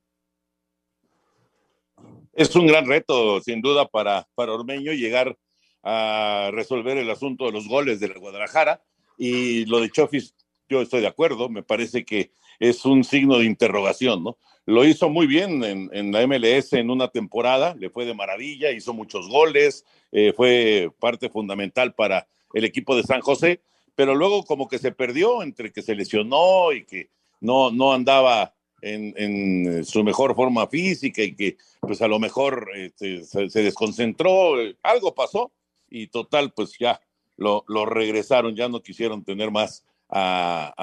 [2.33, 5.37] Es un gran reto, sin duda, para, para Ormeño llegar
[5.83, 8.81] a resolver el asunto de los goles de la Guadalajara.
[9.19, 10.33] Y lo de Chofis,
[10.69, 14.37] yo estoy de acuerdo, me parece que es un signo de interrogación, ¿no?
[14.65, 18.71] Lo hizo muy bien en, en, la MLS en una temporada, le fue de maravilla,
[18.71, 23.61] hizo muchos goles, eh, fue parte fundamental para el equipo de San José,
[23.95, 27.09] pero luego como que se perdió entre que se lesionó y que
[27.41, 33.23] no, no andaba en, su mejor forma física y que pues a lo mejor este,
[33.25, 34.53] se, desconcentró,
[34.83, 35.51] algo pasó
[35.89, 37.01] y total pues ya
[37.39, 40.73] lo, lo regresaron, ya no quisieron tener más a,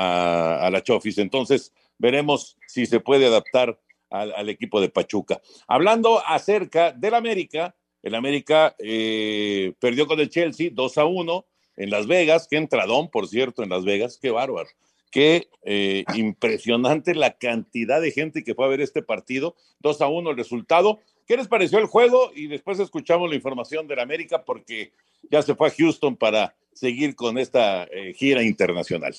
[0.64, 1.19] a, la Chofis.
[1.19, 3.79] Entonces, veremos si se puede adaptar
[4.11, 5.40] al, equipo de Pachuca.
[5.69, 11.90] Hablando acerca del América, el América eh, perdió con el Chelsea 2 a 1 en
[11.90, 14.69] Las Vegas, qué entradón, por cierto, en Las Vegas, qué bárbaro.
[15.11, 19.57] que eh, impresionante la cantidad de gente que fue a ver este partido.
[19.81, 21.01] 2 a 1 el resultado.
[21.27, 22.31] ¿Qué les pareció el juego?
[22.35, 24.93] Y después escuchamos la información de la América porque
[25.31, 29.15] ya se fue a Houston para seguir con esta eh, gira internacional.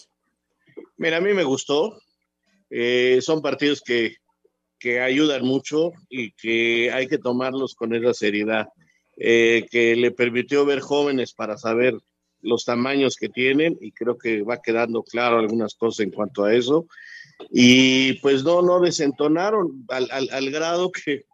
[0.98, 2.00] Mira, a mí me gustó.
[2.70, 4.15] Eh, son partidos que,
[4.80, 8.67] que, ayudan mucho y que hay que tomarlos con esa seriedad,
[9.17, 11.96] que le permitió ver jóvenes para saber
[12.41, 16.54] los tamaños que tienen y creo que va quedando claro algunas cosas en cuanto a
[16.54, 16.88] eso.
[17.52, 21.26] Y pues no, no desentonaron al, al, grado que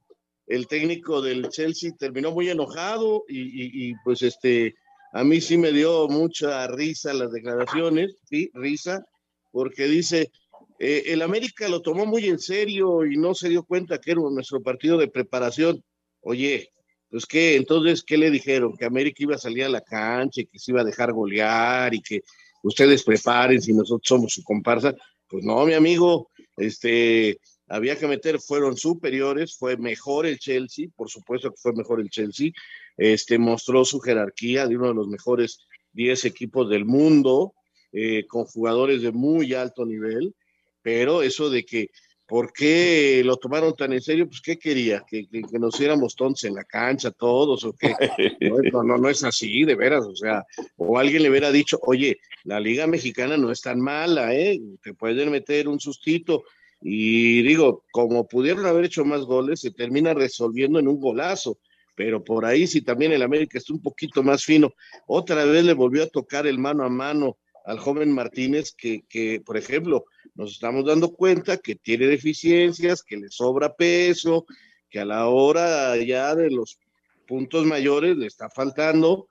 [0.47, 4.75] el técnico del Chelsea terminó muy enojado y, pues este,
[5.13, 9.05] a mí sí me dio mucha risa las declaraciones, sí, risa,
[9.51, 10.31] porque dice,
[10.79, 14.21] eh, el América lo tomó muy en serio y no se dio cuenta que era
[14.21, 15.83] nuestro partido de preparación.
[16.21, 16.69] Oye,
[17.09, 18.75] pues qué, entonces, ¿qué le dijeron?
[18.75, 21.93] Que América iba a salir a la cancha y que se iba a dejar golear
[21.93, 22.21] y que
[22.63, 24.95] ustedes preparen si nosotros somos su comparsa.
[25.29, 31.09] Pues no, mi amigo, este, había que meter, fueron superiores, fue mejor el Chelsea, por
[31.09, 32.51] supuesto que fue mejor el Chelsea,
[32.97, 35.59] este, mostró su jerarquía de uno de los mejores
[35.93, 37.53] 10 equipos del mundo,
[37.91, 40.35] eh, con jugadores de muy alto nivel,
[40.81, 41.89] pero eso de que
[42.25, 44.27] ¿Por qué lo tomaron tan en serio?
[44.27, 45.03] Pues, ¿qué quería?
[45.07, 45.27] ¿Que,
[45.59, 47.93] nos hiciéramos tontos en la cancha todos o qué?
[48.73, 50.43] No, no, no es así, de veras, o sea,
[50.77, 54.59] o alguien le hubiera dicho, oye, la Liga Mexicana no es tan mala, ¿eh?
[54.81, 56.43] Te pueden meter un sustito.
[56.85, 61.57] Y digo, como pudieron haber hecho más goles, se termina resolviendo en un golazo.
[61.95, 64.73] Pero por ahí, si también el América está un poquito más fino,
[65.07, 69.41] otra vez le volvió a tocar el mano a mano al joven Martínez, que, que
[69.45, 70.03] por ejemplo,
[70.35, 74.45] nos estamos dando cuenta que tiene deficiencias, que le sobra peso,
[74.89, 76.79] que a la hora ya de los
[77.25, 79.29] puntos mayores le está faltando.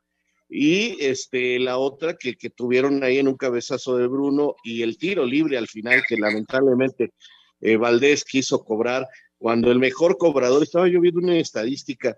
[0.48, 4.96] Y este, la otra que, que tuvieron ahí en un cabezazo de Bruno y el
[4.96, 7.10] tiro libre al final, que lamentablemente
[7.62, 12.16] eh, Valdés quiso cobrar, cuando el mejor cobrador, estaba yo viendo una estadística,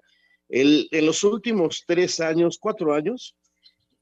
[0.48, 3.36] el, en los últimos tres años, cuatro años,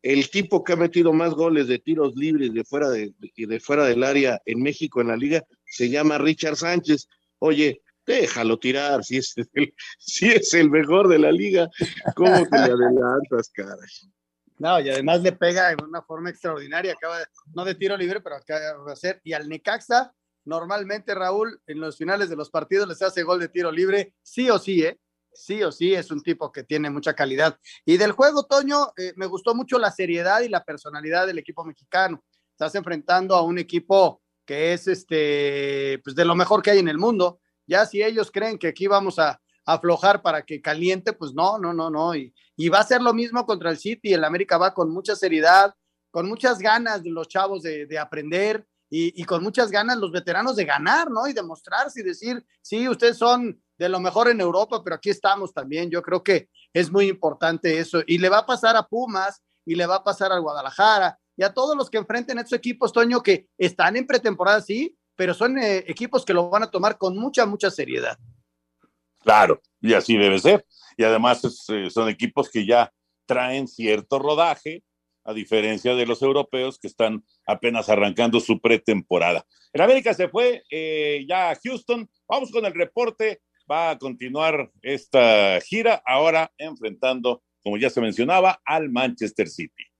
[0.02, 3.85] el tipo que ha metido más goles de tiros libres de fuera, de, de fuera
[3.85, 7.09] del área en México en la liga se llama Richard Sánchez.
[7.38, 11.70] Oye, déjalo tirar, si es el, si es el mejor de la liga,
[12.16, 13.88] ¿cómo le adelantas, caray?
[14.59, 18.20] No, y además le pega de una forma extraordinaria, acaba de, no de tiro libre,
[18.20, 20.12] pero acaba de hacer, y al Necaxa,
[20.44, 24.50] normalmente Raúl, en los finales de los partidos les hace gol de tiro libre, sí
[24.50, 24.98] o sí, ¿eh?
[25.35, 27.59] sí o sí es un tipo que tiene mucha calidad.
[27.85, 31.64] Y del juego, Toño, eh, me gustó mucho la seriedad y la personalidad del equipo
[31.64, 32.22] mexicano.
[32.50, 36.88] Estás enfrentando a un equipo que es este, pues de lo mejor que hay en
[36.88, 37.40] el mundo.
[37.66, 41.72] Ya si ellos creen que aquí vamos a, aflojar para que caliente, pues no, no,
[41.72, 42.14] no, no.
[42.14, 42.33] Y,
[42.68, 44.12] va a ser lo mismo contra el City.
[44.12, 45.74] El América va con mucha seriedad,
[46.11, 50.66] con muchas ganas de los chavos de, aprender y, con muchas ganas los veteranos de
[50.66, 51.26] ganar, ¿no?
[51.26, 55.55] Y demostrarse y decir, sí, ustedes son de lo mejor en Europa, pero aquí estamos
[55.55, 55.90] también.
[55.90, 58.02] Yo creo que es muy importante eso.
[58.07, 61.42] Y le va a pasar a Pumas y le va a pasar al Guadalajara y
[61.42, 65.57] a todos los que enfrenten estos equipos, Toño, que están en pretemporada, sí, pero son
[65.57, 68.18] eh, equipos que lo van a tomar con mucha, mucha seriedad.
[69.20, 70.66] Claro, y así debe ser.
[70.98, 72.92] Y además eh, son equipos que ya
[73.24, 74.85] traen cierto rodaje,
[75.25, 79.47] a diferencia de los europeos que están apenas arrancando su pretemporada.
[79.73, 82.09] En América se fue eh, ya a Houston.
[82.29, 88.61] Vamos con el reporte va a continuar esta gira, ahora enfrentando, como ya se mencionaba,
[88.65, 89.91] al Manchester City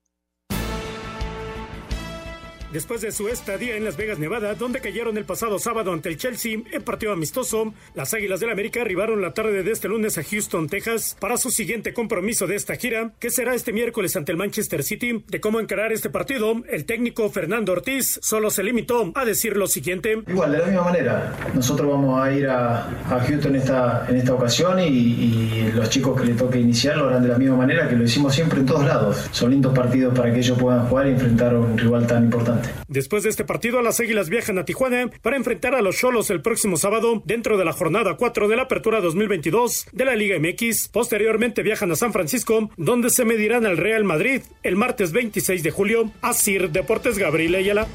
[2.73, 6.17] después de su estadía en Las Vegas, Nevada, donde cayeron el pasado sábado ante el
[6.17, 7.75] Chelsea en partido amistoso.
[7.95, 11.51] Las Águilas del América arribaron la tarde de este lunes a Houston, Texas, para su
[11.51, 15.25] siguiente compromiso de esta gira, que será este miércoles ante el Manchester City.
[15.29, 19.67] De cómo encarar este partido, el técnico Fernando Ortiz solo se limitó a decir lo
[19.67, 20.23] siguiente.
[20.27, 22.89] Igual, de la misma manera, nosotros vamos a ir a,
[23.27, 27.29] Houston esta, en esta ocasión y, los chicos que le toque iniciar lo harán de
[27.29, 29.29] la misma manera que lo hicimos siempre en todos lados.
[29.31, 32.62] Son lindos partidos para que ellos puedan jugar y enfrentar a un rival tan importante.
[32.89, 36.43] Después de este partido, las Águilas viajan a Tijuana para enfrentar a los Cholos el
[36.43, 40.89] próximo sábado dentro de la jornada 4 de la Apertura 2022 de la Liga MX.
[40.89, 45.71] Posteriormente viajan a San Francisco, donde se medirán al Real Madrid el martes 26 de
[45.71, 46.11] julio.
[46.21, 47.87] Asir Deportes Gabriel Ayala.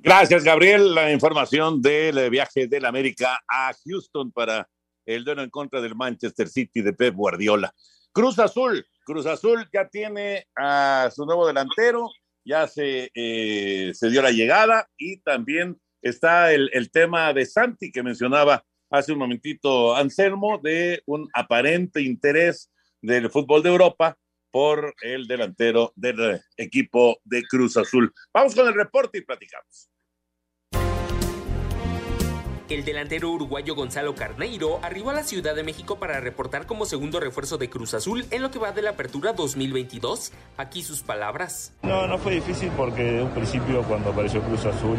[0.00, 0.94] Gracias, Gabriel.
[0.94, 4.68] La información del viaje del América a Houston para
[5.06, 7.72] el duelo en contra del Manchester City de Pep Guardiola.
[8.12, 12.10] Cruz Azul, Cruz Azul ya tiene a su nuevo delantero,
[12.44, 17.90] ya se, eh, se dio la llegada y también está el, el, tema de Santi
[17.90, 22.70] que mencionaba hace un momentito Anselmo de un aparente interés
[23.00, 24.16] del fútbol de Europa
[24.50, 28.12] por el delantero del equipo de Cruz Azul.
[28.32, 29.90] Vamos con el reporte y platicamos.
[32.70, 37.20] El delantero uruguayo Gonzalo Carneiro arribó a la Ciudad de México para reportar como segundo
[37.20, 40.32] refuerzo de Cruz Azul en lo que va de la apertura 2022.
[40.56, 41.74] Aquí sus palabras.
[41.82, 44.96] No, no fue difícil porque de un principio cuando apareció Cruz Azul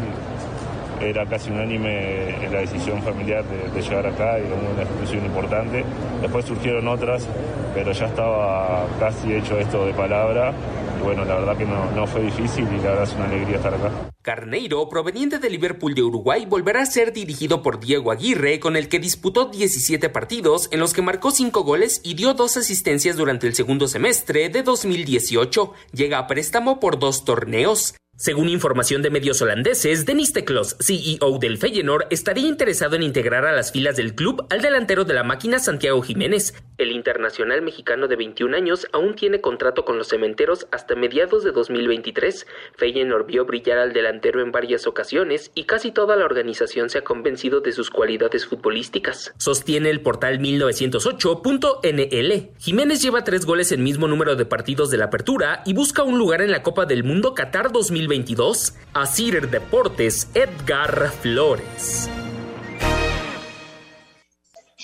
[1.00, 5.84] era casi unánime en la decisión familiar de, llegar acá y era una institución importante.
[6.20, 7.26] Después surgieron otras,
[7.74, 10.52] pero ya estaba casi hecho esto de palabra.
[10.98, 13.56] Y bueno, la verdad que no, no fue difícil y la verdad es una alegría
[13.56, 13.90] estar acá.
[14.26, 18.88] Carneiro, proveniente de Liverpool de Uruguay, volverá a ser dirigido por Diego Aguirre, con el
[18.88, 23.46] que disputó 17 partidos, en los que marcó 5 goles y dio dos asistencias durante
[23.46, 25.72] el segundo semestre de 2018.
[25.92, 27.94] Llega a préstamo por dos torneos.
[28.18, 33.52] Según información de medios holandeses, Denis Teklos, CEO del Feyenoord, estaría interesado en integrar a
[33.52, 36.54] las filas del club al delantero de la máquina Santiago Jiménez.
[36.78, 41.52] El internacional mexicano de 21 años aún tiene contrato con los cementeros hasta mediados de
[41.52, 42.46] 2023.
[42.78, 47.04] Feyenoord vio brillar al delantero en varias ocasiones y casi toda la organización se ha
[47.04, 49.34] convencido de sus cualidades futbolísticas.
[49.36, 52.50] Sostiene el portal 1908.nl.
[52.58, 56.16] Jiménez lleva tres goles en mismo número de partidos de la apertura y busca un
[56.16, 62.08] lugar en la Copa del Mundo Qatar 2022 2022, Asir Deportes, Edgar Flores.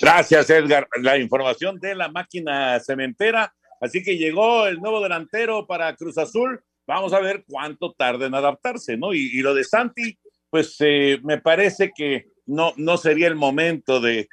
[0.01, 0.87] Gracias, Edgar.
[1.01, 3.53] La información de la máquina cementera.
[3.79, 6.61] Así que llegó el nuevo delantero para Cruz Azul.
[6.85, 9.13] Vamos a ver cuánto tarda en adaptarse, ¿no?
[9.13, 10.17] Y, lo de Santi,
[10.49, 14.27] pues eh, me parece que no, no sería el momento de,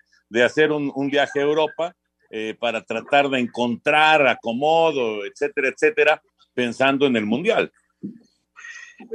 [0.45, 1.95] hacer un, viaje a Europa
[2.31, 6.23] eh, para tratar de encontrar acomodo, etcétera, etcétera,
[6.55, 7.71] pensando en el Mundial.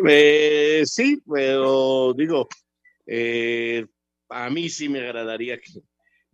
[0.07, 2.47] Eh, sí, pero digo,
[3.05, 3.85] eh,
[4.29, 5.59] a mí sí me agradaría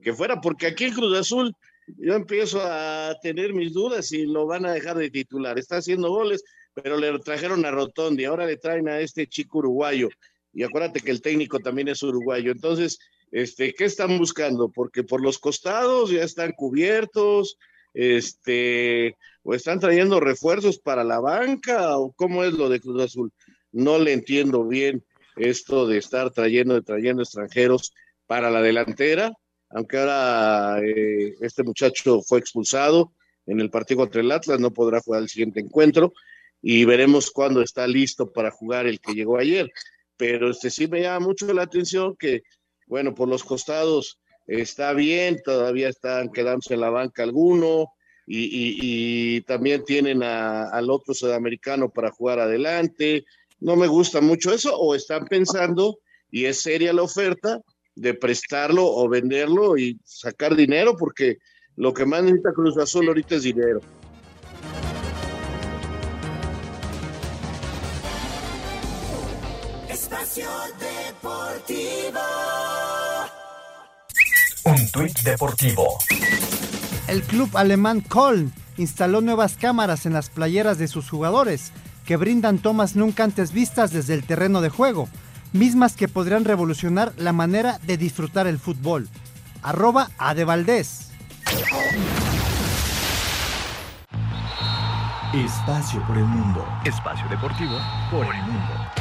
[0.02, 1.54] que, fuera, porque aquí en Cruz Azul
[1.98, 5.60] yo empiezo a tener mis dudas si lo van a dejar de titular.
[5.60, 6.44] Está haciendo goles,
[6.74, 10.10] pero le trajeron a Rotondi, ahora le traen a este chico uruguayo.
[10.54, 12.52] Y acuérdate que el técnico también es uruguayo.
[12.52, 13.00] Entonces,
[13.32, 14.70] este, ¿qué están buscando?
[14.70, 17.58] Porque por los costados ya están cubiertos,
[17.94, 23.32] este, o están trayendo refuerzos para la banca, o cómo es lo de Cruz Azul.
[23.72, 25.04] No le entiendo bien
[25.36, 27.94] esto de estar trayendo, y trayendo extranjeros
[28.28, 29.32] para la delantera,
[29.70, 33.14] aunque ahora eh, este muchacho fue expulsado
[33.46, 36.14] en el partido contra el Atlas, no podrá jugar el siguiente encuentro
[36.62, 39.70] y veremos cuándo está listo para jugar el que llegó ayer.
[40.16, 42.44] Pero este sí me llama mucho la atención que,
[42.86, 47.88] bueno, por los costados está bien, todavía están quedándose en la banca alguno,
[48.34, 53.26] y, también tienen al otro sudamericano para jugar adelante.
[53.60, 56.00] No me gusta mucho eso, o están pensando,
[56.32, 57.62] y es seria la oferta,
[57.96, 61.38] de prestarlo o venderlo y sacar dinero, porque
[61.76, 63.82] lo que más necesita Cruz Azul ahorita es dinero.
[69.90, 70.48] Espacio
[70.80, 72.01] Deportivo.
[74.92, 75.98] Tuit deportivo.
[77.08, 81.72] El club alemán Köln instaló nuevas cámaras en las playeras de sus jugadores,
[82.06, 85.08] que brindan tomas nunca antes vistas desde el terreno de juego,
[85.54, 89.08] mismas que podrían revolucionar la manera de disfrutar el fútbol.
[89.62, 90.10] Arroba
[90.46, 91.12] Valdés.
[95.34, 96.68] Espacio por el mundo.
[96.84, 97.78] Espacio deportivo
[98.12, 99.01] por el mundo.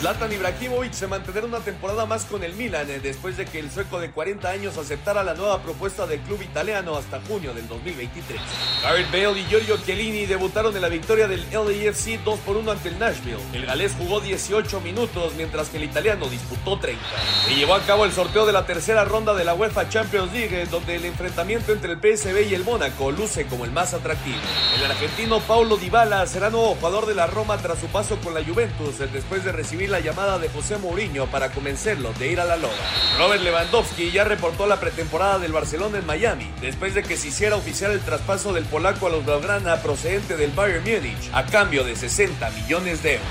[0.00, 3.70] Zlatan Ibrahimovic se mantendrá una temporada más con el Milan eh, después de que el
[3.70, 8.40] sueco de 40 años aceptara la nueva propuesta del club italiano hasta junio del 2023.
[8.82, 12.88] Gareth Bale y Giorgio Chiellini debutaron en la victoria del LAFC 2 por 1 ante
[12.88, 13.36] el Nashville.
[13.52, 16.98] El galés jugó 18 minutos mientras que el italiano disputó 30.
[17.44, 20.64] Se llevó a cabo el sorteo de la tercera ronda de la UEFA Champions League
[20.70, 24.38] donde el enfrentamiento entre el PSV y el Mónaco luce como el más atractivo.
[24.78, 28.42] El argentino Paulo Dybala será nuevo jugador de la Roma tras su paso con la
[28.42, 32.44] Juventus eh, después de recibir la llamada de José Mourinho para convencerlo de ir a
[32.44, 32.72] la Loba.
[33.18, 37.56] Robert Lewandowski ya reportó la pretemporada del Barcelona en Miami, después de que se hiciera
[37.56, 41.96] oficial el traspaso del polaco a los Blaugrana procedente del Bayern Múnich, a cambio de
[41.96, 43.28] 60 millones de euros.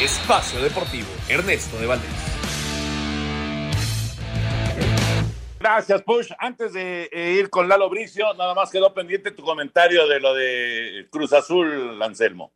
[0.00, 2.10] Espacio Deportivo, Ernesto de Valdés.
[5.58, 6.32] Gracias, Push.
[6.38, 10.34] Antes de eh, ir con Lalo Bricio, nada más quedó pendiente tu comentario de lo
[10.34, 12.52] de Cruz Azul, Anselmo.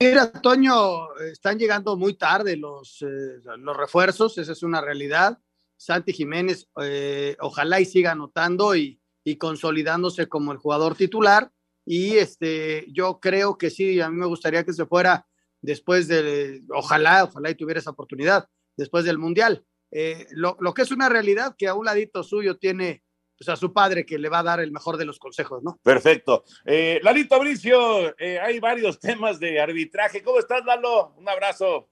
[0.00, 5.40] Mira, Toño, están llegando muy tarde los, eh, los refuerzos, esa es una realidad.
[5.76, 9.00] Santi Jiménez, eh, ojalá y siga anotando y,
[9.38, 11.50] consolidándose como el jugador titular.
[11.84, 15.26] Y este, yo creo que sí, a mí me gustaría que se fuera
[15.60, 19.66] después de, ojalá, ojalá y tuviera esa oportunidad, después del Mundial.
[19.90, 23.02] Eh, lo, lo, que es una realidad, que a un ladito suyo tiene
[23.38, 25.78] pues, a su padre que le va a dar el mejor de los consejos, ¿no?
[25.82, 26.44] Perfecto.
[26.66, 30.22] Eh, Lalito Bricio, eh, hay varios temas de arbitraje.
[30.22, 31.14] ¿Cómo estás, Lalo?
[31.16, 31.88] Un abrazo.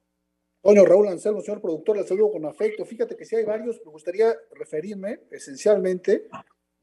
[0.63, 2.85] Bueno, Raúl Anselmo, señor productor, le saludo con afecto.
[2.85, 6.27] Fíjate que si hay varios, me gustaría referirme esencialmente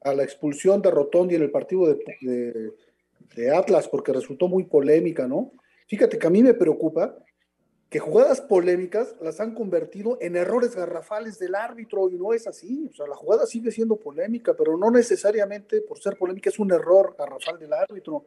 [0.00, 2.72] a la expulsión de Rotondi en el partido de,
[3.36, 5.52] de Atlas, porque resultó muy polémica, ¿no?
[5.86, 7.14] Fíjate que a mí me preocupa
[7.94, 12.88] que jugadas polémicas las han convertido en errores garrafales del árbitro y no es así.
[12.90, 16.72] O sea, la jugada sigue siendo polémica, pero no necesariamente por ser polémica es un
[16.72, 18.24] error garrafal del árbitro,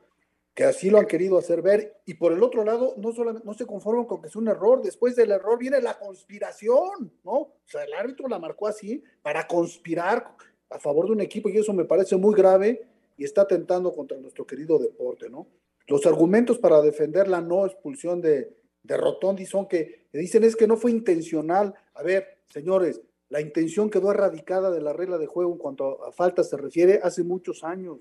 [0.54, 1.98] que así lo han querido hacer ver.
[2.06, 4.82] Y por el otro lado, no solamente no se conforman con que es un error,
[4.82, 7.34] después del error viene la conspiración, ¿no?
[7.34, 10.34] O sea, el árbitro la marcó así para conspirar
[10.70, 12.88] a favor de un equipo y eso me parece muy grave
[13.18, 15.46] y está atentando contra nuestro querido deporte, ¿no?
[15.88, 18.56] Los argumentos para defender la no expulsión de,
[18.88, 21.74] de Rotondi son que, dicen es que no fue intencional.
[21.94, 26.12] A ver, señores, la intención quedó erradicada de la regla de juego en cuanto a,
[26.14, 28.00] falta se refiere hace muchos años.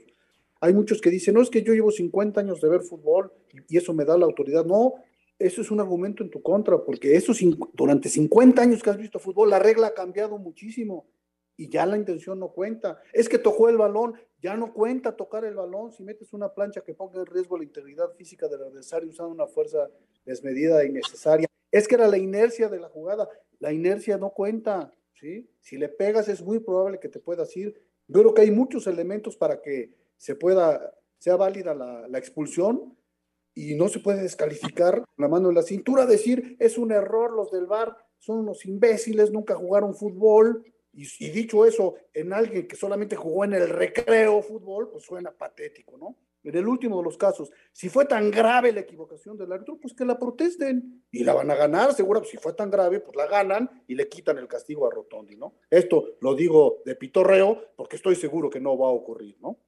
[0.60, 3.32] Hay muchos que dicen, no, es que yo llevo 50 años de ver fútbol
[3.68, 4.64] y, eso me da la autoridad.
[4.64, 4.94] No,
[5.38, 7.32] eso es un argumento en tu contra, porque eso,
[7.74, 11.06] durante 50 años que has visto fútbol, la regla ha cambiado muchísimo
[11.56, 13.00] y ya la intención no cuenta.
[13.12, 15.92] Es que tocó el balón, ya no cuenta tocar el balón.
[15.92, 19.46] Si metes una plancha que ponga en riesgo la integridad física del adversario usando una
[19.46, 19.88] fuerza
[20.24, 23.28] desmedida e innecesaria, es que era la inercia de la jugada.
[23.58, 25.48] La inercia no cuenta, ¿sí?
[25.60, 27.74] Si le pegas es muy probable que te puedas ir.
[28.08, 32.96] Yo creo que hay muchos elementos para que se pueda, sea válida la, expulsión
[33.54, 37.50] y no se puede descalificar la mano en la cintura, decir es un error, los
[37.50, 40.64] del VAR son unos imbéciles, nunca jugaron fútbol,
[40.96, 45.98] y, dicho eso, en alguien que solamente jugó en el recreo fútbol, pues suena patético,
[45.98, 46.16] ¿no?
[46.42, 49.92] En el último de los casos, si fue tan grave la equivocación del árbitro, pues
[49.92, 53.26] que la protesten y la van a ganar, seguro, si fue tan grave, pues la
[53.26, 55.56] ganan y le quitan el castigo a Rotondi, ¿no?
[55.68, 59.58] Esto lo digo de pitorreo porque estoy seguro que no va a ocurrir, ¿no?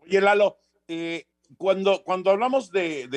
[0.00, 0.58] Oye, Lalo,
[0.88, 1.26] eh,
[1.56, 3.08] cuando, cuando hablamos de,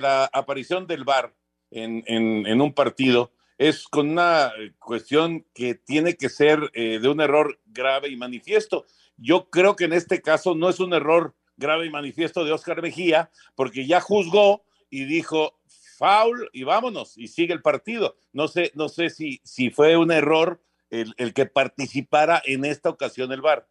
[0.00, 1.34] la, aparición del VAR
[1.70, 7.08] en, en un partido, es con una eh, cuestión que tiene que ser eh, de
[7.08, 8.86] un error grave y manifiesto.
[9.16, 12.82] Yo creo que en este caso no es un error grave y manifiesto de Oscar
[12.82, 15.58] Mejía, porque ya juzgó y dijo
[15.98, 18.16] foul y vámonos y sigue el partido.
[18.32, 23.32] No sé, no sé si, si fue un error el, que participara en esta ocasión
[23.32, 23.68] el VAR.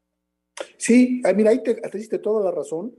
[0.78, 2.94] Sí, mira, ahí te, te diste toda la razón,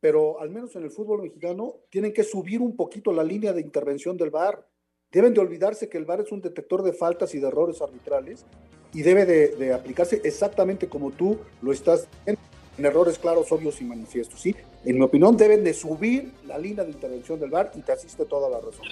[0.00, 3.60] pero al menos en el fútbol mexicano tienen que subir un poquito la línea de
[3.60, 4.64] intervención del VAR
[5.10, 8.44] Deben de olvidarse que el VAR es un detector de faltas y de errores arbitrales
[8.92, 12.36] y debe de, aplicarse exactamente como tú lo estás en,
[12.76, 14.40] en, errores claros, obvios y manifiestos.
[14.40, 14.54] ¿sí?
[14.84, 18.26] En mi opinión, deben de subir la línea de intervención del VAR y te asiste
[18.26, 18.86] toda la razón.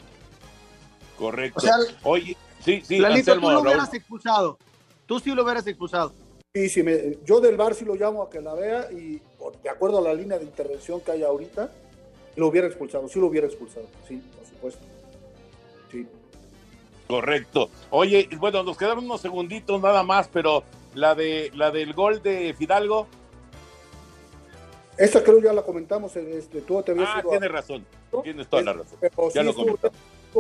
[1.19, 1.67] Correcto.
[2.03, 4.59] Oye, sí, sí, Lalito, tú lo hubieras expulsado.
[5.05, 6.15] Tú sí lo hubieras expulsado.
[6.55, 6.83] Sí, sí
[7.27, 9.21] yo del VAR sí lo llamo a que la vea y
[9.63, 11.71] de acuerdo a la línea de intervención que hay ahorita,
[12.37, 14.87] lo hubiera expulsado, sí lo hubiera expulsado, sí, por supuesto.
[17.07, 17.71] Correcto.
[17.91, 22.55] Oye, bueno, nos quedaron unos segunditos nada más, pero la de la del gol de
[22.55, 23.07] Fidalgo.
[24.99, 27.85] Esa creo ya la comentamos, este, tú te Ah, tienes razón,
[28.23, 28.99] tienes toda la razón.
[29.35, 29.53] ya lo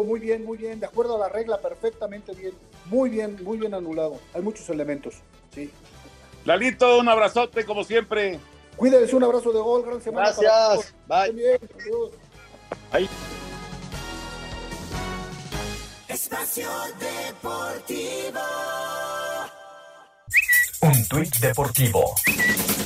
[0.04, 2.52] muy bien, muy bien, de acuerdo a la regla, perfectamente bien,
[2.86, 4.18] muy bien, muy bien anulado.
[4.34, 5.14] Hay muchos elementos,
[5.54, 5.70] sí.
[6.44, 8.38] Lalito, un abrazote como siempre.
[8.76, 10.32] Cuídense, un abrazo de gol, gran semana.
[10.38, 11.32] Gracias, bye.
[11.32, 11.58] Bien,
[12.92, 13.08] Ahí.
[16.26, 16.68] Espacio
[16.98, 18.40] Deportivo.
[20.82, 22.16] Un tuit deportivo.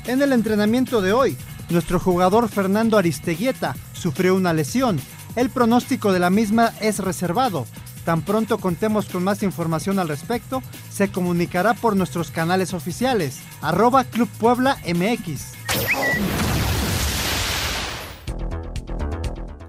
[0.07, 1.39] En el entrenamiento de hoy,
[1.71, 5.01] nuestro jugador Fernando Aristeguieta sufrió una lesión.
[5.37, 7.67] El pronóstico de la misma es reservado.
[8.05, 10.63] Tan pronto contemos con más información al respecto,
[10.93, 16.50] se comunicará por nuestros canales oficiales, arroba Club Puebla MX.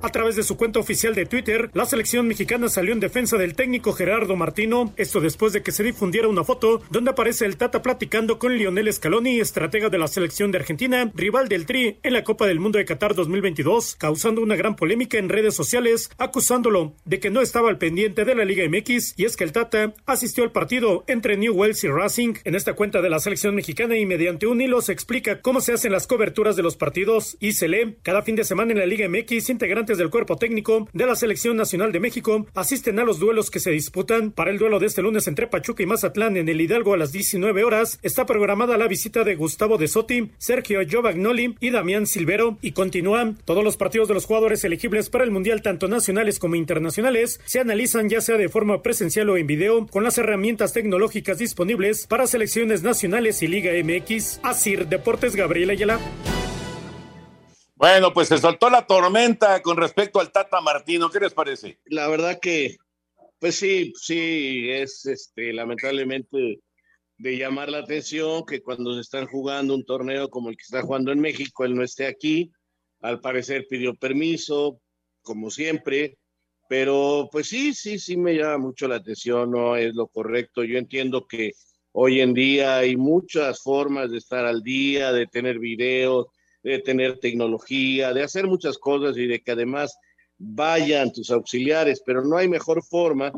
[0.03, 3.53] A través de su cuenta oficial de Twitter, la selección mexicana salió en defensa del
[3.53, 7.83] técnico Gerardo Martino, esto después de que se difundiera una foto donde aparece el Tata
[7.83, 12.23] platicando con Lionel Scaloni, estratega de la selección de Argentina, rival del Tri en la
[12.23, 17.19] Copa del Mundo de Qatar 2022, causando una gran polémica en redes sociales, acusándolo de
[17.19, 20.43] que no estaba al pendiente de la Liga MX, y es que el Tata asistió
[20.43, 22.33] al partido entre Newells y Racing.
[22.43, 25.73] En esta cuenta de la selección mexicana y mediante un hilo se explica cómo se
[25.73, 28.87] hacen las coberturas de los partidos y se lee cada fin de semana en la
[28.87, 33.03] Liga MX integrantes integrantes del cuerpo técnico de la Selección Nacional de México asisten a
[33.03, 34.31] los duelos que se disputan.
[34.31, 37.11] Para el duelo de este lunes entre Pachuca y Mazatlán en el Hidalgo a las
[37.11, 42.57] 19 horas está programada la visita de Gustavo de Soti, Sergio Giovagnoli y Damián Silvero
[42.61, 46.55] y continúan todos los partidos de los jugadores elegibles para el Mundial tanto nacionales como
[46.55, 51.37] internacionales se analizan ya sea de forma presencial o en video con las herramientas tecnológicas
[51.37, 54.39] disponibles para selecciones nacionales y Liga MX.
[54.43, 55.99] Asir Deportes Gabriel Ayala.
[57.81, 61.09] Bueno, pues se soltó la tormenta con respecto al Tata Martino.
[61.09, 61.79] ¿Qué les parece?
[61.85, 62.77] La verdad que,
[63.39, 66.59] pues sí, sí, es este, lamentablemente
[67.17, 70.83] de llamar la atención que cuando se están jugando un torneo como el que está
[70.83, 72.51] jugando en México, él no esté aquí.
[72.99, 74.79] Al parecer pidió permiso,
[75.23, 76.19] como siempre,
[76.69, 80.63] pero pues sí, sí, sí me llama mucho la atención, no es lo correcto.
[80.63, 81.53] Yo entiendo que
[81.93, 86.27] hoy en día hay muchas formas de estar al día, de tener videos,
[86.63, 89.97] de tener tecnología, de hacer muchas cosas y de que además
[90.37, 93.31] vayan tus auxiliares, pero no hay mejor forma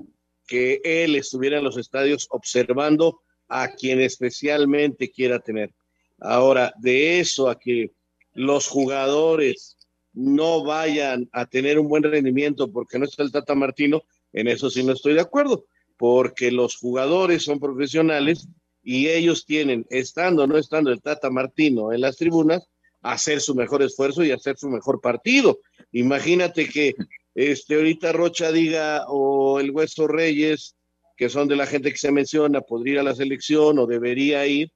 [0.48, 5.74] que él estuviera en los estadios observando a quien especialmente quiera tener.
[6.20, 7.92] Ahora, de eso a que
[8.34, 9.78] los jugadores
[10.14, 14.70] no vayan a tener un buen rendimiento porque no está el Tata Martino, en eso
[14.70, 15.66] sí no estoy de acuerdo,
[15.98, 18.48] porque los jugadores son profesionales
[18.84, 22.68] y ellos tienen, estando o no estando el Tata Martino en las tribunas,
[23.04, 25.60] hacer su mejor esfuerzo y hacer su mejor partido.
[25.92, 26.96] Imagínate que
[27.36, 30.76] este ahorita Rocha diga o el Hueso Reyes,
[31.18, 34.46] que son de la gente que se menciona, podría ir a la selección o debería
[34.48, 34.72] ir.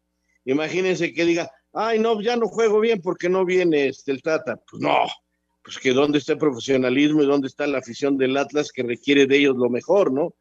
[0.45, 4.61] Imagínense que diga, ay, no, ya no juego bien porque no viene este, el Tata.
[4.69, 5.07] Pues no,
[5.63, 9.25] pues que dónde está el profesionalismo y dónde está la afición del Atlas que requiere
[9.25, 10.35] de ellos lo mejor, ¿no?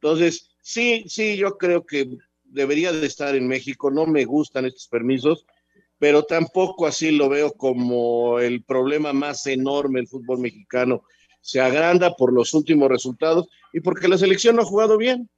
[0.00, 2.08] Entonces, sí, sí, yo creo que
[2.44, 3.90] debería de estar en México.
[3.90, 5.44] No me gustan estos permisos
[5.98, 11.02] pero tampoco así lo veo como el problema más enorme del fútbol mexicano.
[11.40, 15.28] Se agranda por los últimos resultados y porque la selección no ha jugado bien.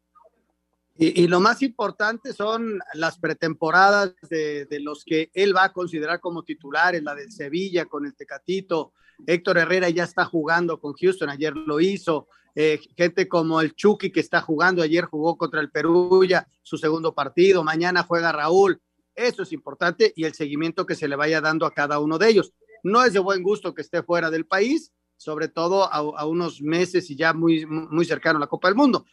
[1.02, 6.20] Y, lo más importante son las pretemporadas de, de, los que él va a considerar
[6.20, 8.92] como titulares, la de Sevilla con el Tecatito.
[9.26, 12.28] Héctor Herrera ya está jugando con Houston, ayer lo hizo.
[12.54, 16.76] Eh, gente como el Chucky que está jugando, ayer jugó contra el Perú ya su
[16.76, 18.80] segundo partido, mañana juega Raúl
[19.26, 22.28] eso es importante y el seguimiento que se le vaya dando a cada uno de
[22.28, 22.52] ellos.
[22.82, 26.62] No es de buen gusto que esté fuera del país, sobre todo a, a unos
[26.62, 29.04] meses y ya muy, muy cercano a la Copa del Mundo.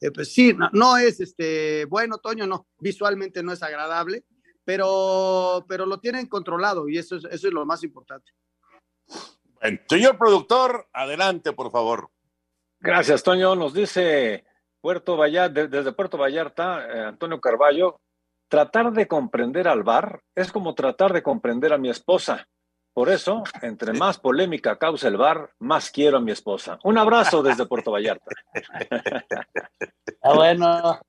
[0.00, 4.24] Eh, pues sí, no, no, es este bueno, Toño, no, visualmente no es agradable,
[4.64, 8.30] pero, pero lo tienen controlado y eso es, eso es lo más importante.
[9.60, 12.10] Bueno, señor productor, adelante, por favor.
[12.78, 13.56] Gracias, Toño.
[13.56, 14.44] Nos dice
[14.80, 18.00] Puerto Vallarta, desde Puerto Vallarta, eh, Antonio Carballo,
[18.48, 22.48] tratar de comprender al VAR es como tratar de comprender a mi esposa.
[22.92, 26.78] Por eso, entre más polémica causa el VAR, más quiero a mi esposa.
[26.82, 28.30] Un abrazo desde Puerto Vallarta.
[30.22, 31.00] Ah, bueno.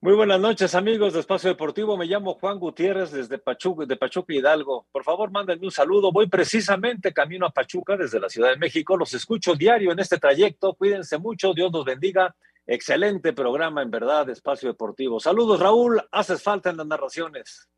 [0.00, 1.96] Muy buenas noches, amigos de Espacio Deportivo.
[1.96, 4.86] Me llamo Juan Gutiérrez desde Pachuca, de Pachuca Hidalgo.
[4.92, 6.12] Por favor, mándenme un saludo.
[6.12, 8.96] Voy precisamente camino a Pachuca desde la Ciudad de México.
[8.96, 10.74] Los escucho diario en este trayecto.
[10.74, 11.54] Cuídense mucho.
[11.54, 12.36] Dios los bendiga.
[12.66, 15.20] Excelente programa, en verdad, Espacio Deportivo.
[15.20, 16.02] Saludos, Raúl.
[16.10, 17.68] Haces falta en las narraciones.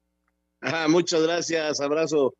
[0.61, 1.80] Ah, muchas gracias.
[1.80, 2.34] Abrazo.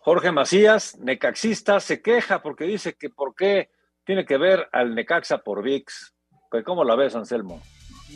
[0.00, 3.70] Jorge Macías, necaxista, se queja porque dice que por qué
[4.04, 6.14] tiene que ver al Necaxa por VIX.
[6.66, 7.62] ¿Cómo la ves, Anselmo?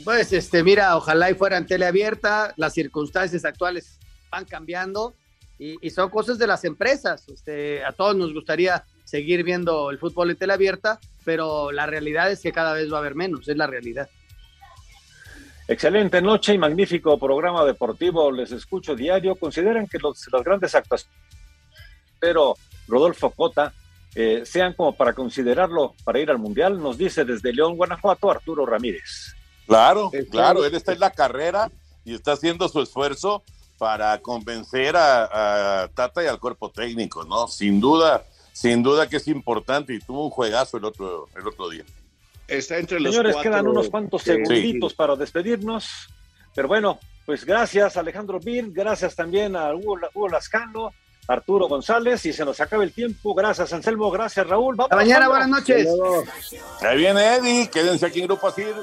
[0.05, 3.99] Pues, este, mira, ojalá y fuera en teleabierta, las circunstancias actuales
[4.31, 5.15] van cambiando
[5.59, 7.27] y, y, son cosas de las empresas.
[7.31, 12.43] Este, a todos nos gustaría seguir viendo el fútbol en teleabierta, pero la realidad es
[12.43, 14.07] que cada vez va a haber menos, es la realidad.
[15.67, 18.31] Excelente noche y magnífico programa deportivo.
[18.31, 19.35] Les escucho diario.
[19.37, 21.19] Consideran que los, las grandes actuaciones,
[22.21, 22.55] pero
[22.87, 23.73] Rodolfo Cota,
[24.15, 28.67] eh, sean como para considerarlo para ir al Mundial, nos dice desde León, Guanajuato, Arturo
[28.67, 29.35] Ramírez.
[29.67, 31.71] Claro, claro, él está en la carrera
[32.05, 33.43] y está haciendo su esfuerzo
[33.79, 37.47] para convencer a, a Tata y al cuerpo técnico, ¿no?
[37.47, 38.25] Sin duda,
[38.59, 41.85] sin duda que es importante y tuvo un juegazo el otro, el otro día.
[42.49, 46.09] Está entre los Señores, cuatro, quedan unos cuantos segunditos para despedirnos.
[46.57, 50.93] Pero bueno, pues gracias Alejandro Bin, gracias también a Hugo, Hugo Lascano,
[51.29, 53.33] Arturo González, y se nos acaba el tiempo.
[53.33, 54.75] Gracias Anselmo, gracias Raúl.
[54.77, 55.87] Hasta mañana, buenas noches.
[56.81, 58.75] Ahí viene Eddie, quédense aquí en Grupo Asir.